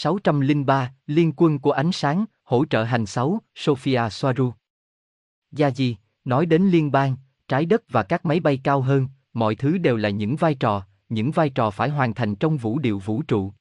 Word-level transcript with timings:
603, 0.00 0.92
Liên 1.06 1.32
quân 1.36 1.58
của 1.58 1.70
ánh 1.70 1.92
sáng, 1.92 2.24
hỗ 2.42 2.64
trợ 2.64 2.84
hành 2.84 3.06
6, 3.06 3.42
Sophia 3.54 4.08
Soaru. 4.10 4.52
Gia 5.52 5.68
gì 5.68 5.96
nói 6.24 6.46
đến 6.46 6.68
liên 6.68 6.92
bang, 6.92 7.16
trái 7.48 7.66
đất 7.66 7.82
và 7.88 8.02
các 8.02 8.26
máy 8.26 8.40
bay 8.40 8.60
cao 8.64 8.80
hơn, 8.80 9.08
mọi 9.32 9.54
thứ 9.54 9.78
đều 9.78 9.96
là 9.96 10.08
những 10.08 10.36
vai 10.36 10.54
trò, 10.54 10.86
những 11.08 11.30
vai 11.30 11.50
trò 11.50 11.70
phải 11.70 11.88
hoàn 11.88 12.14
thành 12.14 12.34
trong 12.34 12.56
vũ 12.56 12.78
điệu 12.78 12.98
vũ 12.98 13.22
trụ. 13.22 13.52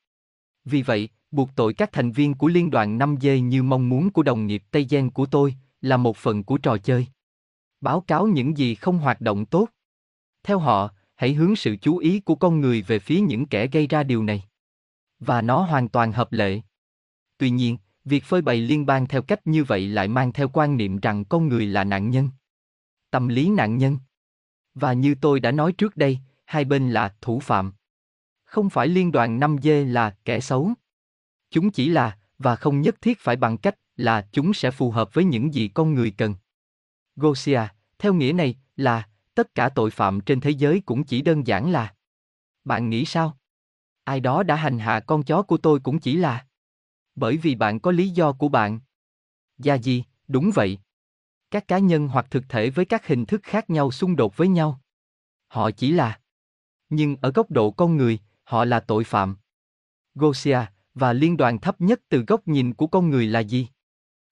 Vì 0.66 0.82
vậy, 0.82 1.10
buộc 1.32 1.50
tội 1.56 1.74
các 1.74 1.92
thành 1.92 2.12
viên 2.12 2.34
của 2.34 2.48
liên 2.48 2.70
đoàn 2.70 2.98
5G 2.98 3.40
như 3.40 3.64
mong 3.64 3.90
muốn 3.90 4.10
của 4.10 4.24
đồng 4.24 4.48
nghiệp 4.48 4.64
Tây 4.72 4.88
Gen 4.90 5.10
của 5.10 5.26
tôi, 5.26 5.56
là 5.82 5.98
một 5.98 6.18
phần 6.18 6.44
của 6.44 6.58
trò 6.58 6.78
chơi. 6.78 7.08
Báo 7.82 8.02
cáo 8.02 8.28
những 8.28 8.58
gì 8.58 8.76
không 8.76 8.98
hoạt 8.98 9.22
động 9.22 9.46
tốt. 9.46 9.70
Theo 10.44 10.60
họ, 10.60 10.90
hãy 11.16 11.34
hướng 11.34 11.56
sự 11.56 11.76
chú 11.82 11.98
ý 11.98 12.20
của 12.20 12.36
con 12.36 12.62
người 12.62 12.82
về 12.82 13.00
phía 13.00 13.20
những 13.20 13.46
kẻ 13.46 13.68
gây 13.68 13.88
ra 13.88 14.04
điều 14.04 14.24
này. 14.24 14.44
Và 15.20 15.42
nó 15.42 15.62
hoàn 15.62 15.90
toàn 15.90 16.12
hợp 16.12 16.32
lệ. 16.32 16.62
Tuy 17.38 17.50
nhiên, 17.50 17.78
việc 18.06 18.24
phơi 18.24 18.42
bày 18.42 18.58
liên 18.58 18.86
bang 18.86 19.08
theo 19.08 19.22
cách 19.22 19.48
như 19.48 19.64
vậy 19.64 19.88
lại 19.88 20.08
mang 20.08 20.34
theo 20.34 20.50
quan 20.54 20.78
niệm 20.78 21.00
rằng 21.00 21.26
con 21.26 21.48
người 21.48 21.66
là 21.66 21.84
nạn 21.84 22.10
nhân. 22.10 22.30
Tâm 23.12 23.28
lý 23.28 23.50
nạn 23.50 23.78
nhân. 23.78 23.98
Và 24.74 24.94
như 24.94 25.16
tôi 25.22 25.40
đã 25.40 25.52
nói 25.52 25.72
trước 25.72 25.98
đây, 25.98 26.20
hai 26.46 26.66
bên 26.66 26.90
là 26.90 27.16
thủ 27.22 27.40
phạm. 27.40 27.74
Không 28.46 28.70
phải 28.70 28.88
liên 28.88 29.12
đoàn 29.12 29.40
5G 29.40 29.92
là 29.92 30.16
kẻ 30.26 30.40
xấu. 30.40 30.72
Chúng 31.52 31.72
chỉ 31.72 31.90
là, 31.90 32.18
và 32.38 32.56
không 32.56 32.82
nhất 32.82 33.02
thiết 33.02 33.20
phải 33.20 33.36
bằng 33.36 33.58
cách 33.58 33.76
là 33.96 34.28
chúng 34.32 34.54
sẽ 34.54 34.72
phù 34.72 34.92
hợp 34.92 35.14
với 35.14 35.24
những 35.24 35.54
gì 35.54 35.68
con 35.68 35.94
người 35.94 36.12
cần. 36.12 36.36
Gosia, 37.16 37.62
theo 38.00 38.14
nghĩa 38.14 38.34
này, 38.34 38.56
là 38.76 39.10
tất 39.36 39.56
cả 39.56 39.70
tội 39.70 39.92
phạm 39.92 40.22
trên 40.22 40.40
thế 40.40 40.50
giới 40.50 40.82
cũng 40.86 41.04
chỉ 41.04 41.22
đơn 41.22 41.48
giản 41.48 41.72
là. 41.72 41.96
Bạn 42.64 42.90
nghĩ 42.90 43.06
sao? 43.06 43.37
Ai 44.08 44.20
đó 44.20 44.44
đã 44.44 44.56
hành 44.56 44.80
hạ 44.80 45.00
con 45.00 45.24
chó 45.24 45.42
của 45.42 45.58
tôi 45.58 45.80
cũng 45.80 46.00
chỉ 46.00 46.18
là. 46.18 46.46
Bởi 47.16 47.38
vì 47.38 47.56
bạn 47.56 47.80
có 47.80 47.92
lý 47.92 48.10
do 48.10 48.34
của 48.34 48.50
bạn. 48.50 48.80
Gia 49.58 49.76
gì, 49.76 50.04
đúng 50.28 50.52
vậy. 50.56 50.80
Các 51.52 51.68
cá 51.68 51.78
nhân 51.78 52.08
hoặc 52.08 52.28
thực 52.30 52.50
thể 52.50 52.70
với 52.70 52.86
các 52.86 53.08
hình 53.08 53.26
thức 53.26 53.42
khác 53.44 53.70
nhau 53.70 53.92
xung 53.92 54.16
đột 54.16 54.38
với 54.38 54.48
nhau. 54.48 54.82
Họ 55.48 55.72
chỉ 55.72 55.92
là. 55.92 56.20
Nhưng 56.90 57.16
ở 57.22 57.32
góc 57.32 57.52
độ 57.52 57.72
con 57.72 57.98
người, 57.98 58.20
họ 58.44 58.66
là 58.66 58.80
tội 58.80 59.04
phạm. 59.04 59.38
Gosia, 60.16 60.60
và 60.94 61.14
liên 61.14 61.38
đoàn 61.38 61.60
thấp 61.60 61.82
nhất 61.82 62.02
từ 62.10 62.24
góc 62.28 62.48
nhìn 62.48 62.74
của 62.74 62.88
con 62.88 63.10
người 63.10 63.28
là 63.28 63.40
gì? 63.40 63.68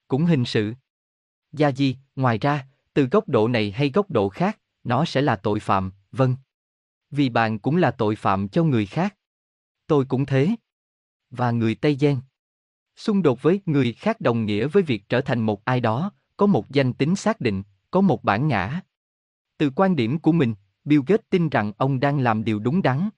Cũng 0.07 0.25
hình 0.25 0.45
sự. 0.45 0.73
Gia 1.51 1.67
gì, 1.67 1.97
ngoài 2.15 2.37
ra, 2.37 2.67
từ 2.93 3.05
góc 3.05 3.29
độ 3.29 3.47
này 3.47 3.71
hay 3.71 3.89
góc 3.89 4.11
độ 4.11 4.29
khác, 4.29 4.59
nó 4.83 5.05
sẽ 5.05 5.21
là 5.21 5.35
tội 5.35 5.59
phạm, 5.59 5.91
vâng. 6.11 6.35
Vì 7.11 7.29
bạn 7.29 7.59
cũng 7.59 7.77
là 7.77 7.91
tội 7.91 8.15
phạm 8.15 8.47
cho 8.47 8.63
người 8.63 8.85
khác. 8.85 9.15
Tôi 9.87 10.05
cũng 10.05 10.25
thế. 10.25 10.49
Và 11.29 11.51
người 11.51 11.75
Tây 11.75 11.95
Giang. 11.95 12.21
Xung 12.95 13.21
đột 13.21 13.41
với 13.41 13.61
người 13.65 13.93
khác 13.93 14.21
đồng 14.21 14.45
nghĩa 14.45 14.67
với 14.67 14.83
việc 14.83 15.09
trở 15.09 15.21
thành 15.21 15.39
một 15.39 15.65
ai 15.65 15.79
đó, 15.79 16.11
có 16.37 16.45
một 16.45 16.69
danh 16.69 16.93
tính 16.93 17.15
xác 17.15 17.41
định, 17.41 17.63
có 17.91 18.01
một 18.01 18.23
bản 18.23 18.47
ngã. 18.47 18.81
Từ 19.57 19.69
quan 19.75 19.95
điểm 19.95 20.19
của 20.19 20.31
mình, 20.31 20.55
Bill 20.83 21.01
Gates 21.07 21.25
tin 21.29 21.49
rằng 21.49 21.71
ông 21.77 21.99
đang 21.99 22.19
làm 22.19 22.43
điều 22.43 22.59
đúng 22.59 22.81
đắn. 22.81 23.09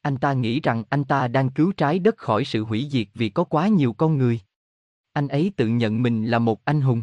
Anh 0.00 0.16
ta 0.16 0.32
nghĩ 0.32 0.60
rằng 0.60 0.84
anh 0.90 1.04
ta 1.04 1.28
đang 1.28 1.50
cứu 1.50 1.72
trái 1.72 1.98
đất 1.98 2.16
khỏi 2.16 2.44
sự 2.44 2.64
hủy 2.64 2.88
diệt 2.90 3.08
vì 3.14 3.28
có 3.28 3.44
quá 3.44 3.68
nhiều 3.68 3.92
con 3.92 4.18
người. 4.18 4.40
Anh 5.12 5.28
ấy 5.28 5.52
tự 5.56 5.68
nhận 5.68 6.02
mình 6.02 6.26
là 6.26 6.38
một 6.38 6.64
anh 6.64 6.80
hùng. 6.80 7.02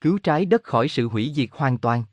Cứu 0.00 0.18
trái 0.18 0.44
đất 0.44 0.62
khỏi 0.62 0.88
sự 0.88 1.08
hủy 1.08 1.32
diệt 1.34 1.48
hoàn 1.52 1.78
toàn. 1.78 2.04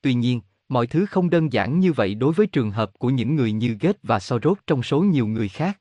Tuy 0.00 0.14
nhiên, 0.14 0.40
mọi 0.68 0.86
thứ 0.86 1.06
không 1.06 1.30
đơn 1.30 1.52
giản 1.52 1.80
như 1.80 1.92
vậy 1.92 2.14
đối 2.14 2.32
với 2.32 2.46
trường 2.46 2.70
hợp 2.70 2.90
của 2.98 3.10
những 3.10 3.36
người 3.36 3.52
như 3.52 3.76
Gates 3.80 4.02
và 4.02 4.20
Soros 4.20 4.58
trong 4.66 4.82
số 4.82 5.00
nhiều 5.00 5.26
người 5.26 5.48
khác. 5.48 5.78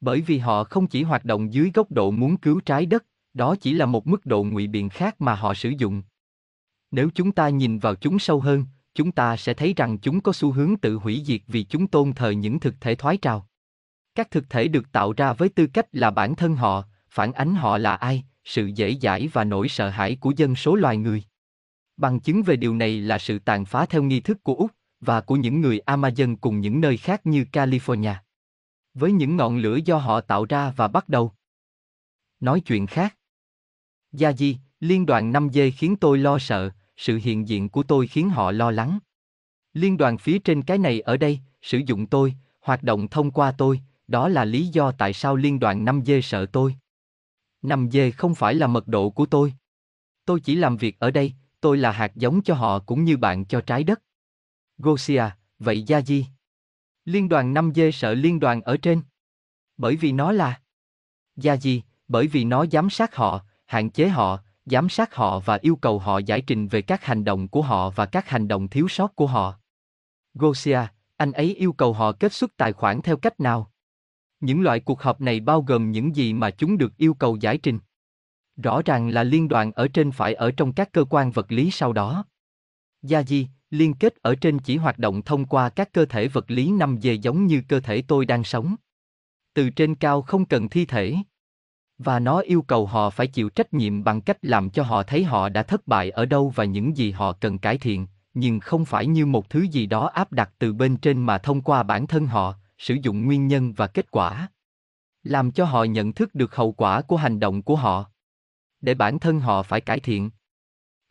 Bởi 0.00 0.20
vì 0.20 0.38
họ 0.38 0.64
không 0.64 0.86
chỉ 0.86 1.02
hoạt 1.02 1.24
động 1.24 1.52
dưới 1.52 1.70
góc 1.74 1.90
độ 1.90 2.10
muốn 2.10 2.36
cứu 2.36 2.60
trái 2.60 2.86
đất, 2.86 3.04
đó 3.34 3.56
chỉ 3.60 3.72
là 3.72 3.86
một 3.86 4.06
mức 4.06 4.26
độ 4.26 4.44
ngụy 4.44 4.66
biện 4.66 4.88
khác 4.88 5.20
mà 5.20 5.34
họ 5.34 5.54
sử 5.54 5.72
dụng. 5.78 6.02
Nếu 6.90 7.10
chúng 7.14 7.32
ta 7.32 7.48
nhìn 7.48 7.78
vào 7.78 7.94
chúng 7.94 8.18
sâu 8.18 8.40
hơn, 8.40 8.64
chúng 8.94 9.12
ta 9.12 9.36
sẽ 9.36 9.54
thấy 9.54 9.74
rằng 9.76 9.98
chúng 9.98 10.20
có 10.20 10.32
xu 10.32 10.52
hướng 10.52 10.76
tự 10.76 10.94
hủy 10.94 11.22
diệt 11.26 11.40
vì 11.46 11.62
chúng 11.62 11.86
tôn 11.86 12.12
thờ 12.12 12.30
những 12.30 12.60
thực 12.60 12.74
thể 12.80 12.94
thoái 12.94 13.16
trào. 13.16 13.46
Các 14.14 14.30
thực 14.30 14.50
thể 14.50 14.68
được 14.68 14.92
tạo 14.92 15.12
ra 15.12 15.32
với 15.32 15.48
tư 15.48 15.66
cách 15.66 15.86
là 15.92 16.10
bản 16.10 16.34
thân 16.36 16.56
họ, 16.56 16.84
phản 17.10 17.32
ánh 17.32 17.54
họ 17.54 17.78
là 17.78 17.94
ai, 17.94 18.24
sự 18.44 18.66
dễ 18.66 18.96
dãi 19.02 19.28
và 19.32 19.44
nỗi 19.44 19.68
sợ 19.68 19.88
hãi 19.88 20.16
của 20.20 20.32
dân 20.36 20.56
số 20.56 20.74
loài 20.74 20.96
người. 20.96 21.22
Bằng 22.00 22.20
chứng 22.20 22.42
về 22.42 22.56
điều 22.56 22.74
này 22.74 23.00
là 23.00 23.18
sự 23.18 23.38
tàn 23.38 23.64
phá 23.64 23.86
theo 23.86 24.02
nghi 24.02 24.20
thức 24.20 24.44
của 24.44 24.54
Úc 24.54 24.70
và 25.00 25.20
của 25.20 25.36
những 25.36 25.60
người 25.60 25.80
Amazon 25.86 26.36
cùng 26.40 26.60
những 26.60 26.80
nơi 26.80 26.96
khác 26.96 27.26
như 27.26 27.44
California. 27.52 28.14
Với 28.94 29.12
những 29.12 29.36
ngọn 29.36 29.58
lửa 29.58 29.78
do 29.84 29.96
họ 29.96 30.20
tạo 30.20 30.44
ra 30.44 30.70
và 30.76 30.88
bắt 30.88 31.08
đầu. 31.08 31.32
Nói 32.40 32.60
chuyện 32.60 32.86
khác. 32.86 33.16
Gia 34.12 34.32
Di, 34.32 34.56
liên 34.80 35.06
đoàn 35.06 35.32
5 35.32 35.48
dê 35.52 35.70
khiến 35.70 35.96
tôi 35.96 36.18
lo 36.18 36.38
sợ, 36.38 36.70
sự 36.96 37.20
hiện 37.22 37.48
diện 37.48 37.68
của 37.68 37.82
tôi 37.82 38.06
khiến 38.06 38.30
họ 38.30 38.52
lo 38.52 38.70
lắng. 38.70 38.98
Liên 39.72 39.96
đoàn 39.96 40.18
phía 40.18 40.38
trên 40.38 40.62
cái 40.62 40.78
này 40.78 41.00
ở 41.00 41.16
đây, 41.16 41.40
sử 41.62 41.78
dụng 41.86 42.06
tôi, 42.06 42.34
hoạt 42.60 42.82
động 42.82 43.08
thông 43.08 43.30
qua 43.30 43.52
tôi, 43.52 43.80
đó 44.08 44.28
là 44.28 44.44
lý 44.44 44.66
do 44.66 44.92
tại 44.92 45.12
sao 45.12 45.36
liên 45.36 45.60
đoàn 45.60 45.84
5 45.84 46.02
dê 46.06 46.20
sợ 46.20 46.46
tôi. 46.46 46.74
5 47.62 47.90
dê 47.90 48.10
không 48.10 48.34
phải 48.34 48.54
là 48.54 48.66
mật 48.66 48.88
độ 48.88 49.10
của 49.10 49.26
tôi. 49.26 49.54
Tôi 50.24 50.40
chỉ 50.40 50.54
làm 50.54 50.76
việc 50.76 50.98
ở 50.98 51.10
đây, 51.10 51.32
tôi 51.60 51.76
là 51.76 51.90
hạt 51.90 52.16
giống 52.16 52.42
cho 52.42 52.54
họ 52.54 52.78
cũng 52.78 53.04
như 53.04 53.16
bạn 53.16 53.44
cho 53.44 53.60
trái 53.60 53.84
đất. 53.84 54.02
Gosia, 54.78 55.24
vậy 55.58 55.82
Gia 55.82 56.00
Di? 56.00 56.26
Liên 57.04 57.28
đoàn 57.28 57.54
5 57.54 57.72
dê 57.74 57.92
sợ 57.92 58.14
liên 58.14 58.40
đoàn 58.40 58.62
ở 58.62 58.76
trên. 58.76 59.02
Bởi 59.76 59.96
vì 59.96 60.12
nó 60.12 60.32
là... 60.32 60.60
Gia 61.36 61.56
Di, 61.56 61.82
bởi 62.08 62.26
vì 62.26 62.44
nó 62.44 62.66
giám 62.66 62.90
sát 62.90 63.14
họ, 63.14 63.44
hạn 63.66 63.90
chế 63.90 64.08
họ, 64.08 64.38
giám 64.66 64.88
sát 64.88 65.14
họ 65.14 65.40
và 65.40 65.58
yêu 65.62 65.76
cầu 65.76 65.98
họ 65.98 66.18
giải 66.18 66.40
trình 66.40 66.68
về 66.68 66.82
các 66.82 67.04
hành 67.04 67.24
động 67.24 67.48
của 67.48 67.62
họ 67.62 67.90
và 67.90 68.06
các 68.06 68.28
hành 68.28 68.48
động 68.48 68.68
thiếu 68.68 68.88
sót 68.88 69.16
của 69.16 69.26
họ. 69.26 69.54
Gosia, 70.34 70.80
anh 71.16 71.32
ấy 71.32 71.54
yêu 71.54 71.72
cầu 71.72 71.92
họ 71.92 72.12
kết 72.12 72.32
xuất 72.32 72.56
tài 72.56 72.72
khoản 72.72 73.02
theo 73.02 73.16
cách 73.16 73.40
nào? 73.40 73.70
Những 74.40 74.62
loại 74.62 74.80
cuộc 74.80 75.02
họp 75.02 75.20
này 75.20 75.40
bao 75.40 75.62
gồm 75.62 75.90
những 75.90 76.16
gì 76.16 76.32
mà 76.32 76.50
chúng 76.50 76.78
được 76.78 76.96
yêu 76.96 77.14
cầu 77.14 77.36
giải 77.36 77.58
trình. 77.58 77.78
Rõ 78.62 78.82
ràng 78.84 79.08
là 79.08 79.22
liên 79.22 79.48
đoàn 79.48 79.72
ở 79.72 79.88
trên 79.88 80.10
phải 80.10 80.34
ở 80.34 80.50
trong 80.50 80.72
các 80.72 80.92
cơ 80.92 81.04
quan 81.10 81.30
vật 81.30 81.52
lý 81.52 81.70
sau 81.70 81.92
đó. 81.92 82.24
Gia 83.02 83.22
di, 83.22 83.48
liên 83.70 83.94
kết 83.94 84.14
ở 84.22 84.34
trên 84.34 84.58
chỉ 84.58 84.76
hoạt 84.76 84.98
động 84.98 85.22
thông 85.22 85.44
qua 85.44 85.68
các 85.68 85.92
cơ 85.92 86.04
thể 86.04 86.28
vật 86.28 86.50
lý 86.50 86.70
nằm 86.70 86.98
về 87.02 87.14
giống 87.14 87.46
như 87.46 87.62
cơ 87.68 87.80
thể 87.80 88.02
tôi 88.02 88.26
đang 88.26 88.44
sống. 88.44 88.74
Từ 89.54 89.70
trên 89.70 89.94
cao 89.94 90.22
không 90.22 90.44
cần 90.44 90.68
thi 90.68 90.84
thể. 90.84 91.16
Và 91.98 92.18
nó 92.18 92.38
yêu 92.38 92.62
cầu 92.62 92.86
họ 92.86 93.10
phải 93.10 93.26
chịu 93.26 93.48
trách 93.48 93.74
nhiệm 93.74 94.04
bằng 94.04 94.20
cách 94.20 94.38
làm 94.42 94.70
cho 94.70 94.82
họ 94.82 95.02
thấy 95.02 95.24
họ 95.24 95.48
đã 95.48 95.62
thất 95.62 95.86
bại 95.86 96.10
ở 96.10 96.26
đâu 96.26 96.52
và 96.54 96.64
những 96.64 96.96
gì 96.96 97.10
họ 97.10 97.32
cần 97.32 97.58
cải 97.58 97.78
thiện, 97.78 98.06
nhưng 98.34 98.60
không 98.60 98.84
phải 98.84 99.06
như 99.06 99.26
một 99.26 99.50
thứ 99.50 99.60
gì 99.60 99.86
đó 99.86 100.06
áp 100.14 100.32
đặt 100.32 100.50
từ 100.58 100.72
bên 100.72 100.96
trên 100.96 101.22
mà 101.22 101.38
thông 101.38 101.60
qua 101.60 101.82
bản 101.82 102.06
thân 102.06 102.26
họ, 102.26 102.54
sử 102.78 102.94
dụng 103.02 103.26
nguyên 103.26 103.48
nhân 103.48 103.72
và 103.72 103.86
kết 103.86 104.10
quả. 104.10 104.48
Làm 105.22 105.50
cho 105.50 105.64
họ 105.64 105.84
nhận 105.84 106.12
thức 106.12 106.34
được 106.34 106.54
hậu 106.54 106.72
quả 106.72 107.02
của 107.02 107.16
hành 107.16 107.40
động 107.40 107.62
của 107.62 107.76
họ. 107.76 108.10
Để 108.80 108.94
bản 108.94 109.18
thân 109.18 109.40
họ 109.40 109.62
phải 109.62 109.80
cải 109.80 110.00
thiện. 110.00 110.30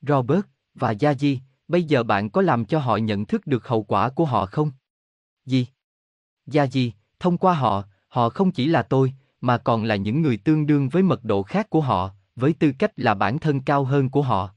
Robert 0.02 0.46
và 0.74 0.92
Gia 0.92 1.14
Di, 1.14 1.40
bây 1.68 1.84
giờ 1.84 2.04
bạn 2.04 2.30
có 2.30 2.42
làm 2.42 2.66
cho 2.66 2.80
họ 2.80 2.98
nhận 2.98 3.26
thức 3.26 3.48
được 3.48 3.68
hậu 3.68 3.84
quả 3.84 4.10
của 4.10 4.26
họ 4.26 4.46
không? 4.46 4.72
Gì? 5.46 5.68
Gia 6.46 6.68
Di, 6.68 6.94
thông 7.20 7.38
qua 7.38 7.54
họ, 7.54 7.84
họ 8.08 8.30
không 8.30 8.52
chỉ 8.52 8.68
là 8.68 8.84
tôi, 8.84 9.14
mà 9.42 9.58
còn 9.58 9.84
là 9.84 9.96
những 9.96 10.22
người 10.22 10.38
tương 10.38 10.68
đương 10.68 10.90
với 10.90 11.04
mật 11.04 11.24
độ 11.24 11.44
khác 11.44 11.70
của 11.70 11.82
họ, 11.82 12.12
với 12.36 12.54
tư 12.54 12.72
cách 12.80 12.92
là 12.96 13.14
bản 13.14 13.40
thân 13.40 13.62
cao 13.62 13.84
hơn 13.84 14.10
của 14.10 14.22
họ. 14.22 14.50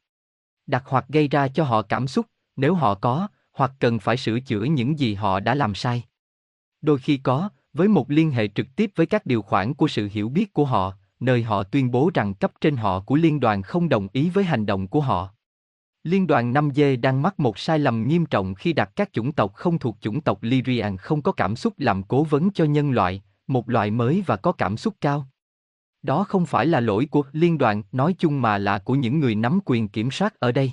Đặt 0.66 0.82
hoặc 0.86 1.04
gây 1.08 1.28
ra 1.28 1.48
cho 1.48 1.64
họ 1.64 1.82
cảm 1.82 2.08
xúc, 2.08 2.26
nếu 2.56 2.74
họ 2.74 2.94
có, 2.94 3.28
hoặc 3.52 3.72
cần 3.78 3.98
phải 3.98 4.16
sửa 4.16 4.40
chữa 4.40 4.64
những 4.64 4.98
gì 4.98 5.14
họ 5.14 5.40
đã 5.40 5.54
làm 5.54 5.74
sai. 5.74 6.04
Đôi 6.80 6.98
khi 6.98 7.16
có, 7.16 7.48
với 7.72 7.88
một 7.88 8.10
liên 8.10 8.30
hệ 8.30 8.48
trực 8.48 8.66
tiếp 8.76 8.90
với 8.96 9.06
các 9.06 9.26
điều 9.26 9.42
khoản 9.42 9.74
của 9.74 9.88
sự 9.88 10.08
hiểu 10.12 10.28
biết 10.28 10.52
của 10.52 10.64
họ, 10.64 10.96
nơi 11.22 11.42
họ 11.42 11.62
tuyên 11.62 11.90
bố 11.90 12.10
rằng 12.14 12.34
cấp 12.34 12.52
trên 12.60 12.76
họ 12.76 13.00
của 13.00 13.16
liên 13.16 13.40
đoàn 13.40 13.62
không 13.62 13.88
đồng 13.88 14.08
ý 14.12 14.30
với 14.30 14.44
hành 14.44 14.66
động 14.66 14.88
của 14.88 15.00
họ. 15.00 15.28
Liên 16.04 16.26
đoàn 16.26 16.52
5G 16.52 17.00
đang 17.00 17.22
mắc 17.22 17.40
một 17.40 17.58
sai 17.58 17.78
lầm 17.78 18.08
nghiêm 18.08 18.26
trọng 18.26 18.54
khi 18.54 18.72
đặt 18.72 18.90
các 18.96 19.12
chủng 19.12 19.32
tộc 19.32 19.54
không 19.54 19.78
thuộc 19.78 19.96
chủng 20.00 20.20
tộc 20.20 20.42
Lyrian 20.42 20.96
không 20.96 21.22
có 21.22 21.32
cảm 21.32 21.56
xúc 21.56 21.74
làm 21.78 22.02
cố 22.02 22.24
vấn 22.24 22.50
cho 22.50 22.64
nhân 22.64 22.90
loại, 22.90 23.22
một 23.46 23.68
loại 23.68 23.90
mới 23.90 24.22
và 24.26 24.36
có 24.36 24.52
cảm 24.52 24.76
xúc 24.76 24.94
cao. 25.00 25.26
Đó 26.02 26.24
không 26.24 26.46
phải 26.46 26.66
là 26.66 26.80
lỗi 26.80 27.08
của 27.10 27.22
liên 27.32 27.58
đoàn 27.58 27.82
nói 27.92 28.14
chung 28.18 28.42
mà 28.42 28.58
là 28.58 28.78
của 28.78 28.94
những 28.94 29.20
người 29.20 29.34
nắm 29.34 29.58
quyền 29.64 29.88
kiểm 29.88 30.10
soát 30.10 30.40
ở 30.40 30.52
đây. 30.52 30.72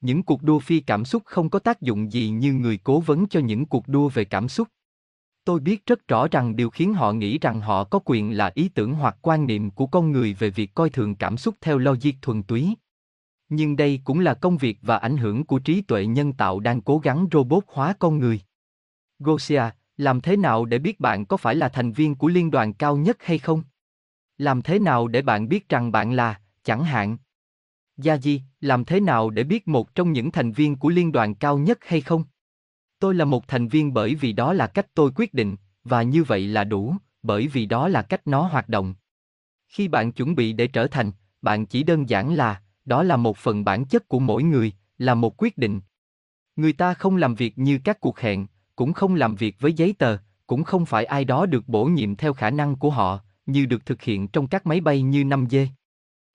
Những 0.00 0.22
cuộc 0.22 0.42
đua 0.42 0.58
phi 0.58 0.80
cảm 0.80 1.04
xúc 1.04 1.22
không 1.24 1.50
có 1.50 1.58
tác 1.58 1.80
dụng 1.80 2.12
gì 2.12 2.28
như 2.28 2.52
người 2.52 2.78
cố 2.84 3.00
vấn 3.00 3.28
cho 3.28 3.40
những 3.40 3.66
cuộc 3.66 3.88
đua 3.88 4.08
về 4.08 4.24
cảm 4.24 4.48
xúc. 4.48 4.68
Tôi 5.46 5.60
biết 5.60 5.86
rất 5.86 6.08
rõ 6.08 6.28
rằng 6.28 6.56
điều 6.56 6.70
khiến 6.70 6.94
họ 6.94 7.12
nghĩ 7.12 7.38
rằng 7.38 7.60
họ 7.60 7.84
có 7.84 8.00
quyền 8.04 8.36
là 8.36 8.50
ý 8.54 8.68
tưởng 8.68 8.94
hoặc 8.94 9.16
quan 9.22 9.46
niệm 9.46 9.70
của 9.70 9.86
con 9.86 10.12
người 10.12 10.34
về 10.34 10.50
việc 10.50 10.74
coi 10.74 10.90
thường 10.90 11.14
cảm 11.14 11.36
xúc 11.36 11.54
theo 11.60 11.78
logic 11.78 12.12
thuần 12.22 12.42
túy. 12.42 12.74
Nhưng 13.48 13.76
đây 13.76 14.00
cũng 14.04 14.20
là 14.20 14.34
công 14.34 14.56
việc 14.56 14.78
và 14.82 14.96
ảnh 14.96 15.16
hưởng 15.16 15.44
của 15.44 15.58
trí 15.58 15.82
tuệ 15.82 16.06
nhân 16.06 16.32
tạo 16.32 16.60
đang 16.60 16.80
cố 16.80 16.98
gắng 16.98 17.28
robot 17.32 17.64
hóa 17.66 17.94
con 17.98 18.18
người. 18.18 18.40
Gosia, 19.18 19.62
làm 19.96 20.20
thế 20.20 20.36
nào 20.36 20.64
để 20.64 20.78
biết 20.78 21.00
bạn 21.00 21.26
có 21.26 21.36
phải 21.36 21.54
là 21.54 21.68
thành 21.68 21.92
viên 21.92 22.14
của 22.14 22.28
liên 22.28 22.50
đoàn 22.50 22.72
cao 22.72 22.96
nhất 22.96 23.16
hay 23.20 23.38
không? 23.38 23.62
Làm 24.38 24.62
thế 24.62 24.78
nào 24.78 25.08
để 25.08 25.22
bạn 25.22 25.48
biết 25.48 25.68
rằng 25.68 25.92
bạn 25.92 26.12
là, 26.12 26.40
chẳng 26.64 26.84
hạn? 26.84 27.16
Gia 27.96 28.16
Di, 28.16 28.42
làm 28.60 28.84
thế 28.84 29.00
nào 29.00 29.30
để 29.30 29.44
biết 29.44 29.68
một 29.68 29.94
trong 29.94 30.12
những 30.12 30.30
thành 30.30 30.52
viên 30.52 30.76
của 30.76 30.88
liên 30.88 31.12
đoàn 31.12 31.34
cao 31.34 31.58
nhất 31.58 31.78
hay 31.80 32.00
không? 32.00 32.24
Tôi 32.98 33.14
là 33.14 33.24
một 33.24 33.48
thành 33.48 33.68
viên 33.68 33.94
bởi 33.94 34.14
vì 34.14 34.32
đó 34.32 34.52
là 34.52 34.66
cách 34.66 34.86
tôi 34.94 35.10
quyết 35.14 35.34
định, 35.34 35.56
và 35.84 36.02
như 36.02 36.24
vậy 36.24 36.46
là 36.46 36.64
đủ, 36.64 36.94
bởi 37.22 37.48
vì 37.48 37.66
đó 37.66 37.88
là 37.88 38.02
cách 38.02 38.26
nó 38.26 38.42
hoạt 38.42 38.68
động. 38.68 38.94
Khi 39.68 39.88
bạn 39.88 40.12
chuẩn 40.12 40.34
bị 40.34 40.52
để 40.52 40.66
trở 40.66 40.86
thành, 40.86 41.10
bạn 41.42 41.66
chỉ 41.66 41.82
đơn 41.82 42.08
giản 42.08 42.34
là, 42.34 42.62
đó 42.84 43.02
là 43.02 43.16
một 43.16 43.36
phần 43.36 43.64
bản 43.64 43.84
chất 43.84 44.08
của 44.08 44.18
mỗi 44.18 44.42
người, 44.42 44.72
là 44.98 45.14
một 45.14 45.42
quyết 45.42 45.58
định. 45.58 45.80
Người 46.56 46.72
ta 46.72 46.94
không 46.94 47.16
làm 47.16 47.34
việc 47.34 47.58
như 47.58 47.78
các 47.84 48.00
cuộc 48.00 48.20
hẹn, 48.20 48.46
cũng 48.76 48.92
không 48.92 49.14
làm 49.14 49.34
việc 49.34 49.56
với 49.60 49.72
giấy 49.72 49.94
tờ, 49.98 50.16
cũng 50.46 50.64
không 50.64 50.86
phải 50.86 51.04
ai 51.04 51.24
đó 51.24 51.46
được 51.46 51.68
bổ 51.68 51.84
nhiệm 51.84 52.16
theo 52.16 52.32
khả 52.32 52.50
năng 52.50 52.76
của 52.76 52.90
họ, 52.90 53.20
như 53.46 53.66
được 53.66 53.86
thực 53.86 54.02
hiện 54.02 54.28
trong 54.28 54.46
các 54.46 54.66
máy 54.66 54.80
bay 54.80 55.02
như 55.02 55.24
5G. 55.24 55.66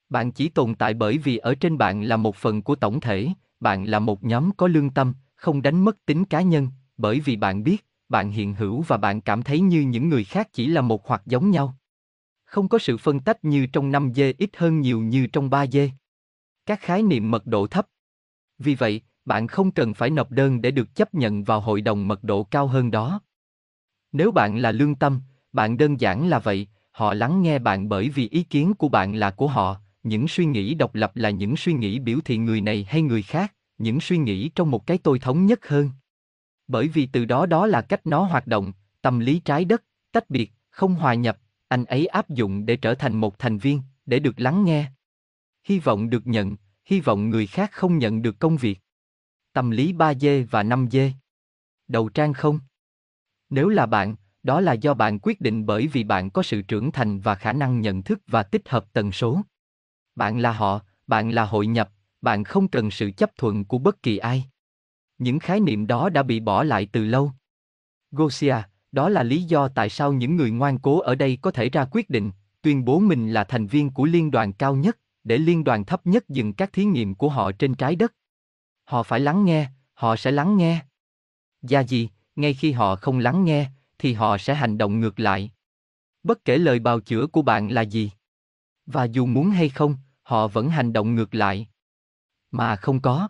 Bạn 0.08 0.32
chỉ 0.32 0.48
tồn 0.48 0.74
tại 0.74 0.94
bởi 0.94 1.18
vì 1.18 1.36
ở 1.36 1.54
trên 1.54 1.78
bạn 1.78 2.02
là 2.02 2.16
một 2.16 2.36
phần 2.36 2.62
của 2.62 2.74
tổng 2.74 3.00
thể, 3.00 3.28
bạn 3.60 3.84
là 3.84 3.98
một 3.98 4.24
nhóm 4.24 4.50
có 4.56 4.66
lương 4.66 4.90
tâm, 4.90 5.14
không 5.42 5.62
đánh 5.62 5.84
mất 5.84 6.06
tính 6.06 6.24
cá 6.24 6.42
nhân, 6.42 6.68
bởi 6.96 7.20
vì 7.20 7.36
bạn 7.36 7.64
biết, 7.64 7.86
bạn 8.08 8.30
hiện 8.30 8.54
hữu 8.54 8.82
và 8.82 8.96
bạn 8.96 9.20
cảm 9.20 9.42
thấy 9.42 9.60
như 9.60 9.80
những 9.80 10.08
người 10.08 10.24
khác 10.24 10.48
chỉ 10.52 10.66
là 10.66 10.80
một 10.80 11.08
hoặc 11.08 11.22
giống 11.26 11.50
nhau. 11.50 11.78
Không 12.44 12.68
có 12.68 12.78
sự 12.78 12.96
phân 12.96 13.20
tách 13.20 13.44
như 13.44 13.66
trong 13.66 13.92
5G 13.92 14.34
ít 14.38 14.50
hơn 14.56 14.80
nhiều 14.80 15.00
như 15.00 15.26
trong 15.26 15.50
3G. 15.50 15.88
Các 16.66 16.80
khái 16.80 17.02
niệm 17.02 17.30
mật 17.30 17.46
độ 17.46 17.66
thấp. 17.66 17.86
Vì 18.58 18.74
vậy, 18.74 19.00
bạn 19.24 19.46
không 19.46 19.70
cần 19.70 19.94
phải 19.94 20.10
nộp 20.10 20.30
đơn 20.30 20.62
để 20.62 20.70
được 20.70 20.94
chấp 20.94 21.14
nhận 21.14 21.44
vào 21.44 21.60
hội 21.60 21.80
đồng 21.80 22.08
mật 22.08 22.24
độ 22.24 22.44
cao 22.44 22.66
hơn 22.66 22.90
đó. 22.90 23.20
Nếu 24.12 24.30
bạn 24.30 24.58
là 24.58 24.72
lương 24.72 24.94
tâm, 24.94 25.20
bạn 25.52 25.76
đơn 25.76 26.00
giản 26.00 26.28
là 26.28 26.38
vậy, 26.38 26.68
họ 26.90 27.14
lắng 27.14 27.42
nghe 27.42 27.58
bạn 27.58 27.88
bởi 27.88 28.08
vì 28.08 28.28
ý 28.28 28.42
kiến 28.42 28.74
của 28.74 28.88
bạn 28.88 29.14
là 29.14 29.30
của 29.30 29.48
họ, 29.48 29.76
những 30.02 30.28
suy 30.28 30.44
nghĩ 30.44 30.74
độc 30.74 30.94
lập 30.94 31.16
là 31.16 31.30
những 31.30 31.56
suy 31.56 31.72
nghĩ 31.72 31.98
biểu 31.98 32.18
thị 32.24 32.36
người 32.36 32.60
này 32.60 32.86
hay 32.88 33.02
người 33.02 33.22
khác, 33.22 33.52
những 33.82 34.00
suy 34.00 34.18
nghĩ 34.18 34.48
trong 34.54 34.70
một 34.70 34.86
cái 34.86 34.98
tôi 34.98 35.18
thống 35.18 35.46
nhất 35.46 35.68
hơn. 35.68 35.90
Bởi 36.68 36.88
vì 36.88 37.06
từ 37.06 37.24
đó 37.24 37.46
đó 37.46 37.66
là 37.66 37.82
cách 37.82 38.06
nó 38.06 38.24
hoạt 38.24 38.46
động, 38.46 38.72
tâm 39.00 39.18
lý 39.18 39.40
trái 39.44 39.64
đất, 39.64 39.84
tách 40.12 40.30
biệt, 40.30 40.52
không 40.70 40.94
hòa 40.94 41.14
nhập, 41.14 41.38
anh 41.68 41.84
ấy 41.84 42.06
áp 42.06 42.30
dụng 42.30 42.66
để 42.66 42.76
trở 42.76 42.94
thành 42.94 43.16
một 43.16 43.38
thành 43.38 43.58
viên, 43.58 43.80
để 44.06 44.18
được 44.18 44.40
lắng 44.40 44.64
nghe. 44.64 44.90
Hy 45.64 45.78
vọng 45.78 46.10
được 46.10 46.26
nhận, 46.26 46.56
hy 46.84 47.00
vọng 47.00 47.30
người 47.30 47.46
khác 47.46 47.72
không 47.72 47.98
nhận 47.98 48.22
được 48.22 48.38
công 48.38 48.56
việc. 48.56 48.78
Tâm 49.52 49.70
lý 49.70 49.92
3D 49.92 50.46
và 50.50 50.62
5D. 50.62 51.10
Đầu 51.88 52.08
trang 52.08 52.32
không? 52.32 52.60
Nếu 53.50 53.68
là 53.68 53.86
bạn, 53.86 54.14
đó 54.42 54.60
là 54.60 54.72
do 54.72 54.94
bạn 54.94 55.18
quyết 55.22 55.40
định 55.40 55.66
bởi 55.66 55.86
vì 55.86 56.04
bạn 56.04 56.30
có 56.30 56.42
sự 56.42 56.62
trưởng 56.62 56.92
thành 56.92 57.20
và 57.20 57.34
khả 57.34 57.52
năng 57.52 57.80
nhận 57.80 58.02
thức 58.02 58.20
và 58.26 58.42
tích 58.42 58.68
hợp 58.68 58.92
tần 58.92 59.12
số. 59.12 59.40
Bạn 60.14 60.38
là 60.38 60.52
họ, 60.52 60.80
bạn 61.06 61.30
là 61.30 61.44
hội 61.44 61.66
nhập, 61.66 61.90
bạn 62.22 62.44
không 62.44 62.68
cần 62.68 62.90
sự 62.90 63.10
chấp 63.16 63.30
thuận 63.36 63.64
của 63.64 63.78
bất 63.78 64.02
kỳ 64.02 64.18
ai. 64.18 64.44
Những 65.18 65.38
khái 65.38 65.60
niệm 65.60 65.86
đó 65.86 66.08
đã 66.08 66.22
bị 66.22 66.40
bỏ 66.40 66.62
lại 66.62 66.88
từ 66.92 67.04
lâu. 67.04 67.32
Gosia, 68.10 68.56
đó 68.92 69.08
là 69.08 69.22
lý 69.22 69.42
do 69.42 69.68
tại 69.68 69.88
sao 69.88 70.12
những 70.12 70.36
người 70.36 70.50
ngoan 70.50 70.78
cố 70.78 71.00
ở 71.00 71.14
đây 71.14 71.38
có 71.42 71.50
thể 71.50 71.68
ra 71.68 71.84
quyết 71.90 72.10
định, 72.10 72.30
tuyên 72.62 72.84
bố 72.84 72.98
mình 72.98 73.32
là 73.32 73.44
thành 73.44 73.66
viên 73.66 73.90
của 73.90 74.04
liên 74.04 74.30
đoàn 74.30 74.52
cao 74.52 74.76
nhất, 74.76 74.98
để 75.24 75.38
liên 75.38 75.64
đoàn 75.64 75.84
thấp 75.84 76.06
nhất 76.06 76.28
dừng 76.28 76.52
các 76.52 76.72
thí 76.72 76.84
nghiệm 76.84 77.14
của 77.14 77.28
họ 77.28 77.52
trên 77.52 77.74
trái 77.74 77.96
đất. 77.96 78.14
Họ 78.84 79.02
phải 79.02 79.20
lắng 79.20 79.44
nghe, 79.44 79.70
họ 79.94 80.16
sẽ 80.16 80.30
lắng 80.30 80.56
nghe. 80.56 80.84
Gia 81.62 81.80
gì, 81.80 82.08
ngay 82.36 82.54
khi 82.54 82.72
họ 82.72 82.96
không 82.96 83.18
lắng 83.18 83.44
nghe, 83.44 83.70
thì 83.98 84.12
họ 84.12 84.38
sẽ 84.38 84.54
hành 84.54 84.78
động 84.78 85.00
ngược 85.00 85.20
lại. 85.20 85.50
Bất 86.22 86.44
kể 86.44 86.58
lời 86.58 86.78
bào 86.78 87.00
chữa 87.00 87.26
của 87.26 87.42
bạn 87.42 87.68
là 87.68 87.82
gì. 87.82 88.10
Và 88.86 89.04
dù 89.04 89.26
muốn 89.26 89.50
hay 89.50 89.68
không, 89.68 89.96
họ 90.22 90.48
vẫn 90.48 90.70
hành 90.70 90.92
động 90.92 91.14
ngược 91.14 91.34
lại. 91.34 91.68
Mà 92.52 92.76
không 92.76 93.00
có. 93.00 93.28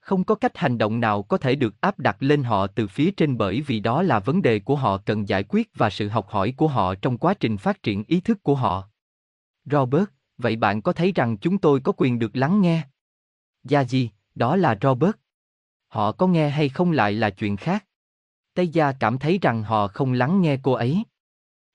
Không 0.00 0.24
có 0.24 0.34
cách 0.34 0.58
hành 0.58 0.78
động 0.78 1.00
nào 1.00 1.22
có 1.22 1.38
thể 1.38 1.54
được 1.54 1.80
áp 1.80 1.98
đặt 1.98 2.16
lên 2.20 2.42
họ 2.42 2.66
từ 2.66 2.86
phía 2.86 3.10
trên 3.10 3.38
bởi 3.38 3.60
vì 3.60 3.80
đó 3.80 4.02
là 4.02 4.18
vấn 4.18 4.42
đề 4.42 4.60
của 4.60 4.76
họ 4.76 4.98
cần 4.98 5.28
giải 5.28 5.44
quyết 5.48 5.70
và 5.74 5.90
sự 5.90 6.08
học 6.08 6.28
hỏi 6.28 6.54
của 6.56 6.68
họ 6.68 6.94
trong 6.94 7.18
quá 7.18 7.34
trình 7.34 7.56
phát 7.56 7.82
triển 7.82 8.04
ý 8.04 8.20
thức 8.20 8.42
của 8.42 8.54
họ. 8.54 8.88
Robert, 9.64 10.04
vậy 10.38 10.56
bạn 10.56 10.82
có 10.82 10.92
thấy 10.92 11.12
rằng 11.12 11.36
chúng 11.38 11.58
tôi 11.58 11.80
có 11.80 11.92
quyền 11.96 12.18
được 12.18 12.36
lắng 12.36 12.60
nghe? 12.60 12.82
Gia 13.64 13.84
gì, 13.84 14.10
đó 14.34 14.56
là 14.56 14.78
Robert. 14.82 15.16
Họ 15.88 16.12
có 16.12 16.26
nghe 16.26 16.48
hay 16.48 16.68
không 16.68 16.92
lại 16.92 17.12
là 17.12 17.30
chuyện 17.30 17.56
khác. 17.56 17.86
Tây 18.54 18.68
Gia 18.68 18.92
cảm 18.92 19.18
thấy 19.18 19.38
rằng 19.42 19.62
họ 19.62 19.88
không 19.88 20.12
lắng 20.12 20.40
nghe 20.40 20.58
cô 20.62 20.72
ấy. 20.72 21.04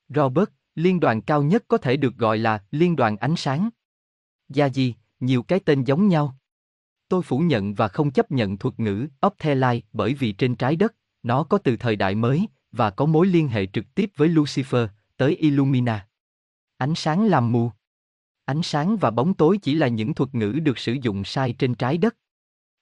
Robert, 0.10 0.50
liên 0.76 1.00
đoàn 1.00 1.22
cao 1.22 1.44
nhất 1.44 1.64
có 1.68 1.78
thể 1.78 1.98
được 1.98 2.16
gọi 2.16 2.38
là 2.38 2.64
liên 2.72 2.96
đoàn 2.96 3.18
ánh 3.18 3.36
sáng. 3.36 3.70
Gia 4.50 4.66
gì, 4.66 4.96
nhiều 5.20 5.44
cái 5.44 5.60
tên 5.60 5.84
giống 5.84 6.08
nhau. 6.08 6.38
Tôi 7.08 7.22
phủ 7.22 7.40
nhận 7.40 7.74
và 7.74 7.88
không 7.88 8.12
chấp 8.12 8.32
nhận 8.32 8.58
thuật 8.58 8.80
ngữ 8.80 9.08
Ophelai 9.26 9.84
bởi 9.94 10.14
vì 10.14 10.32
trên 10.32 10.56
trái 10.56 10.76
đất, 10.76 10.96
nó 11.24 11.44
có 11.44 11.58
từ 11.58 11.78
thời 11.78 11.96
đại 11.96 12.16
mới 12.16 12.48
và 12.72 12.90
có 12.90 13.06
mối 13.06 13.28
liên 13.28 13.48
hệ 13.48 13.66
trực 13.66 13.96
tiếp 13.96 14.12
với 14.16 14.30
Lucifer, 14.30 14.88
tới 15.18 15.36
Illumina. 15.36 16.08
Ánh 16.78 16.96
sáng 16.96 17.26
làm 17.26 17.52
mù. 17.52 17.72
Ánh 18.46 18.64
sáng 18.64 18.98
và 18.98 19.12
bóng 19.12 19.34
tối 19.34 19.58
chỉ 19.62 19.76
là 19.76 19.88
những 19.88 20.14
thuật 20.14 20.36
ngữ 20.36 20.52
được 20.52 20.78
sử 20.78 20.94
dụng 20.94 21.24
sai 21.24 21.54
trên 21.54 21.76
trái 21.76 21.98
đất. 21.98 22.16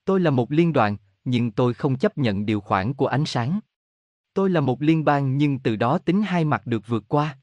Tôi 0.05 0.19
là 0.19 0.31
một 0.31 0.51
liên 0.51 0.73
đoàn, 0.73 0.97
nhưng 1.23 1.51
tôi 1.51 1.73
không 1.73 1.97
chấp 1.97 2.17
nhận 2.17 2.45
điều 2.45 2.61
khoản 2.61 2.93
của 2.93 3.07
ánh 3.07 3.25
sáng. 3.25 3.59
Tôi 4.33 4.49
là 4.49 4.61
một 4.61 4.81
liên 4.81 5.05
bang 5.05 5.37
nhưng 5.37 5.59
từ 5.59 5.75
đó 5.75 5.97
tính 5.97 6.21
hai 6.21 6.45
mặt 6.45 6.67
được 6.67 6.87
vượt 6.87 7.03
qua. 7.07 7.39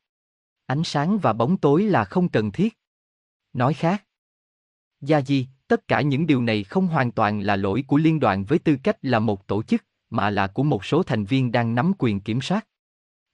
Ánh 0.66 0.84
sáng 0.84 1.18
và 1.18 1.32
bóng 1.32 1.56
tối 1.56 1.82
là 1.82 2.04
không 2.04 2.28
cần 2.28 2.52
thiết. 2.52 2.78
Nói 3.52 3.74
khác. 3.74 4.04
Gia 5.00 5.20
Di, 5.20 5.46
tất 5.70 5.88
cả 5.88 6.00
những 6.00 6.26
điều 6.26 6.42
này 6.42 6.64
không 6.64 6.86
hoàn 6.86 7.10
toàn 7.10 7.40
là 7.40 7.56
lỗi 7.56 7.84
của 7.86 7.96
liên 7.96 8.20
đoàn 8.20 8.44
với 8.44 8.58
tư 8.58 8.76
cách 8.82 8.96
là 9.02 9.18
một 9.18 9.46
tổ 9.46 9.62
chức, 9.62 9.84
mà 10.10 10.30
là 10.30 10.46
của 10.46 10.62
một 10.62 10.84
số 10.84 11.02
thành 11.02 11.24
viên 11.24 11.52
đang 11.52 11.74
nắm 11.74 11.92
quyền 11.98 12.20
kiểm 12.20 12.40
soát. 12.40 12.66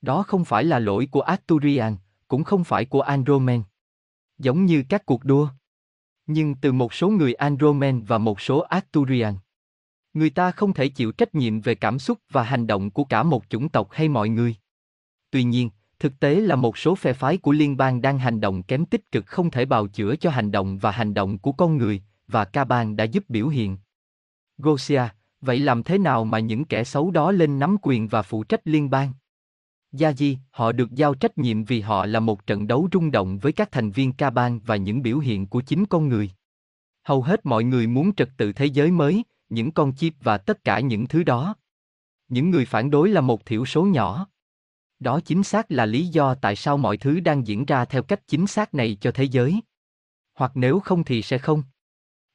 Đó 0.03 0.23
không 0.23 0.45
phải 0.45 0.65
là 0.65 0.79
lỗi 0.79 1.09
của 1.11 1.21
Arturian, 1.21 1.97
cũng 2.29 2.45
không 2.45 2.65
phải 2.65 2.85
của 2.85 3.01
Andromen. 3.01 3.63
Giống 4.39 4.67
như 4.67 4.85
các 4.89 5.07
cuộc 5.07 5.25
đua. 5.25 5.49
Nhưng 6.27 6.55
từ 6.55 6.73
một 6.73 6.95
số 6.95 7.09
người 7.09 7.35
Andromen 7.35 8.03
và 8.03 8.19
một 8.19 8.41
số 8.41 8.61
Arturian. 8.61 9.35
Người 10.15 10.31
ta 10.31 10.51
không 10.51 10.73
thể 10.73 10.89
chịu 10.89 11.13
trách 11.13 11.35
nhiệm 11.35 11.61
về 11.61 11.75
cảm 11.75 11.99
xúc 11.99 12.19
và 12.31 12.43
hành 12.43 12.67
động 12.67 12.91
của 12.91 13.05
cả 13.05 13.23
một 13.23 13.45
chủng 13.49 13.69
tộc 13.69 13.89
hay 13.91 14.09
mọi 14.09 14.29
người. 14.29 14.57
Tuy 15.31 15.43
nhiên, 15.43 15.71
thực 15.99 16.21
tế 16.21 16.35
là 16.41 16.57
một 16.57 16.79
số 16.79 16.95
phe 16.95 17.13
phái 17.13 17.37
của 17.37 17.53
liên 17.53 17.77
bang 17.77 18.03
đang 18.03 18.19
hành 18.19 18.41
động 18.41 18.63
kém 18.63 18.85
tích 18.85 19.13
cực 19.13 19.27
không 19.27 19.51
thể 19.51 19.65
bào 19.65 19.87
chữa 19.87 20.17
cho 20.17 20.31
hành 20.31 20.51
động 20.51 20.79
và 20.79 20.91
hành 20.91 21.15
động 21.15 21.39
của 21.39 21.53
con 21.53 21.77
người, 21.77 22.03
và 22.29 22.45
ca 22.45 22.65
bang 22.65 22.97
đã 22.97 23.05
giúp 23.05 23.25
biểu 23.29 23.49
hiện. 23.49 23.79
Gosia, 24.59 25.03
vậy 25.41 25.59
làm 25.59 25.83
thế 25.83 25.99
nào 25.99 26.25
mà 26.25 26.39
những 26.39 26.65
kẻ 26.65 26.85
xấu 26.85 27.11
đó 27.11 27.33
lên 27.33 27.59
nắm 27.59 27.77
quyền 27.83 28.09
và 28.09 28.23
phụ 28.23 28.45
trách 28.45 28.61
liên 28.65 28.91
bang? 28.91 29.13
Gia 29.93 30.13
Di, 30.13 30.39
họ 30.51 30.73
được 30.73 30.93
giao 30.93 31.15
trách 31.15 31.39
nhiệm 31.39 31.65
vì 31.65 31.81
họ 31.81 32.07
là 32.07 32.21
một 32.21 32.47
trận 32.47 32.67
đấu 32.67 32.89
rung 32.93 33.11
động 33.11 33.39
với 33.39 33.53
các 33.53 33.73
thành 33.73 33.91
viên 33.91 34.13
ca 34.13 34.31
bang 34.31 34.61
và 34.61 34.77
những 34.77 35.03
biểu 35.03 35.19
hiện 35.19 35.47
của 35.47 35.61
chính 35.61 35.87
con 35.87 36.09
người. 36.09 36.31
Hầu 37.03 37.23
hết 37.23 37.47
mọi 37.47 37.65
người 37.65 37.87
muốn 37.87 38.15
trật 38.15 38.29
tự 38.37 38.53
thế 38.53 38.67
giới 38.67 38.91
mới, 38.91 39.23
những 39.49 39.71
con 39.71 39.95
chip 39.95 40.15
và 40.21 40.39
tất 40.39 40.65
cả 40.65 40.81
những 40.81 41.07
thứ 41.07 41.23
đó. 41.23 41.55
Những 42.29 42.51
người 42.51 42.65
phản 42.65 42.91
đối 42.91 43.09
là 43.09 43.21
một 43.21 43.47
thiểu 43.47 43.65
số 43.65 43.85
nhỏ. 43.85 44.27
Đó 44.99 45.21
chính 45.21 45.43
xác 45.43 45.73
là 45.73 45.87
lý 45.87 46.07
do 46.07 46.35
tại 46.35 46.57
sao 46.57 46.77
mọi 46.77 46.97
thứ 46.97 47.21
đang 47.21 47.47
diễn 47.47 47.65
ra 47.65 47.85
theo 47.85 48.03
cách 48.03 48.21
chính 48.27 48.47
xác 48.47 48.75
này 48.75 48.99
cho 49.01 49.11
thế 49.11 49.25
giới. 49.25 49.61
Hoặc 50.35 50.53
nếu 50.55 50.81
không 50.81 51.05
thì 51.05 51.23
sẽ 51.23 51.39
không. 51.39 51.63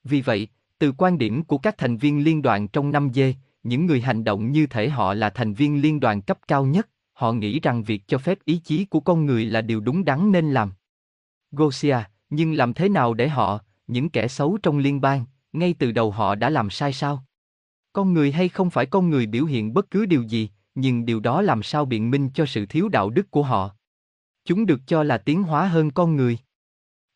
Vì 0.03 0.21
vậy, 0.21 0.47
từ 0.79 0.91
quan 0.97 1.17
điểm 1.17 1.43
của 1.43 1.57
các 1.57 1.77
thành 1.77 1.97
viên 1.97 2.23
liên 2.23 2.41
đoàn 2.41 2.67
trong 2.67 2.91
5 2.91 3.09
dê, 3.13 3.35
những 3.63 3.85
người 3.85 4.01
hành 4.01 4.23
động 4.23 4.51
như 4.51 4.67
thể 4.67 4.89
họ 4.89 5.13
là 5.13 5.29
thành 5.29 5.53
viên 5.53 5.81
liên 5.81 5.99
đoàn 5.99 6.21
cấp 6.21 6.39
cao 6.47 6.65
nhất, 6.65 6.89
họ 7.13 7.33
nghĩ 7.33 7.59
rằng 7.59 7.83
việc 7.83 8.07
cho 8.07 8.17
phép 8.17 8.37
ý 8.45 8.57
chí 8.57 8.85
của 8.85 8.99
con 8.99 9.25
người 9.25 9.45
là 9.45 9.61
điều 9.61 9.79
đúng 9.79 10.05
đắn 10.05 10.31
nên 10.31 10.51
làm. 10.51 10.71
Gosia, 11.51 11.97
nhưng 12.29 12.53
làm 12.53 12.73
thế 12.73 12.89
nào 12.89 13.13
để 13.13 13.29
họ, 13.29 13.59
những 13.87 14.09
kẻ 14.09 14.27
xấu 14.27 14.57
trong 14.63 14.77
liên 14.77 15.01
bang, 15.01 15.25
ngay 15.53 15.75
từ 15.79 15.91
đầu 15.91 16.11
họ 16.11 16.35
đã 16.35 16.49
làm 16.49 16.69
sai 16.69 16.93
sao? 16.93 17.25
Con 17.93 18.13
người 18.13 18.31
hay 18.31 18.49
không 18.49 18.69
phải 18.69 18.85
con 18.85 19.09
người 19.09 19.25
biểu 19.25 19.45
hiện 19.45 19.73
bất 19.73 19.91
cứ 19.91 20.05
điều 20.05 20.21
gì, 20.21 20.49
nhưng 20.75 21.05
điều 21.05 21.19
đó 21.19 21.41
làm 21.41 21.63
sao 21.63 21.85
biện 21.85 22.11
minh 22.11 22.29
cho 22.33 22.45
sự 22.45 22.65
thiếu 22.65 22.89
đạo 22.89 23.09
đức 23.09 23.31
của 23.31 23.43
họ? 23.43 23.75
Chúng 24.45 24.65
được 24.65 24.79
cho 24.87 25.03
là 25.03 25.17
tiến 25.17 25.43
hóa 25.43 25.67
hơn 25.67 25.91
con 25.91 26.15
người. 26.15 26.37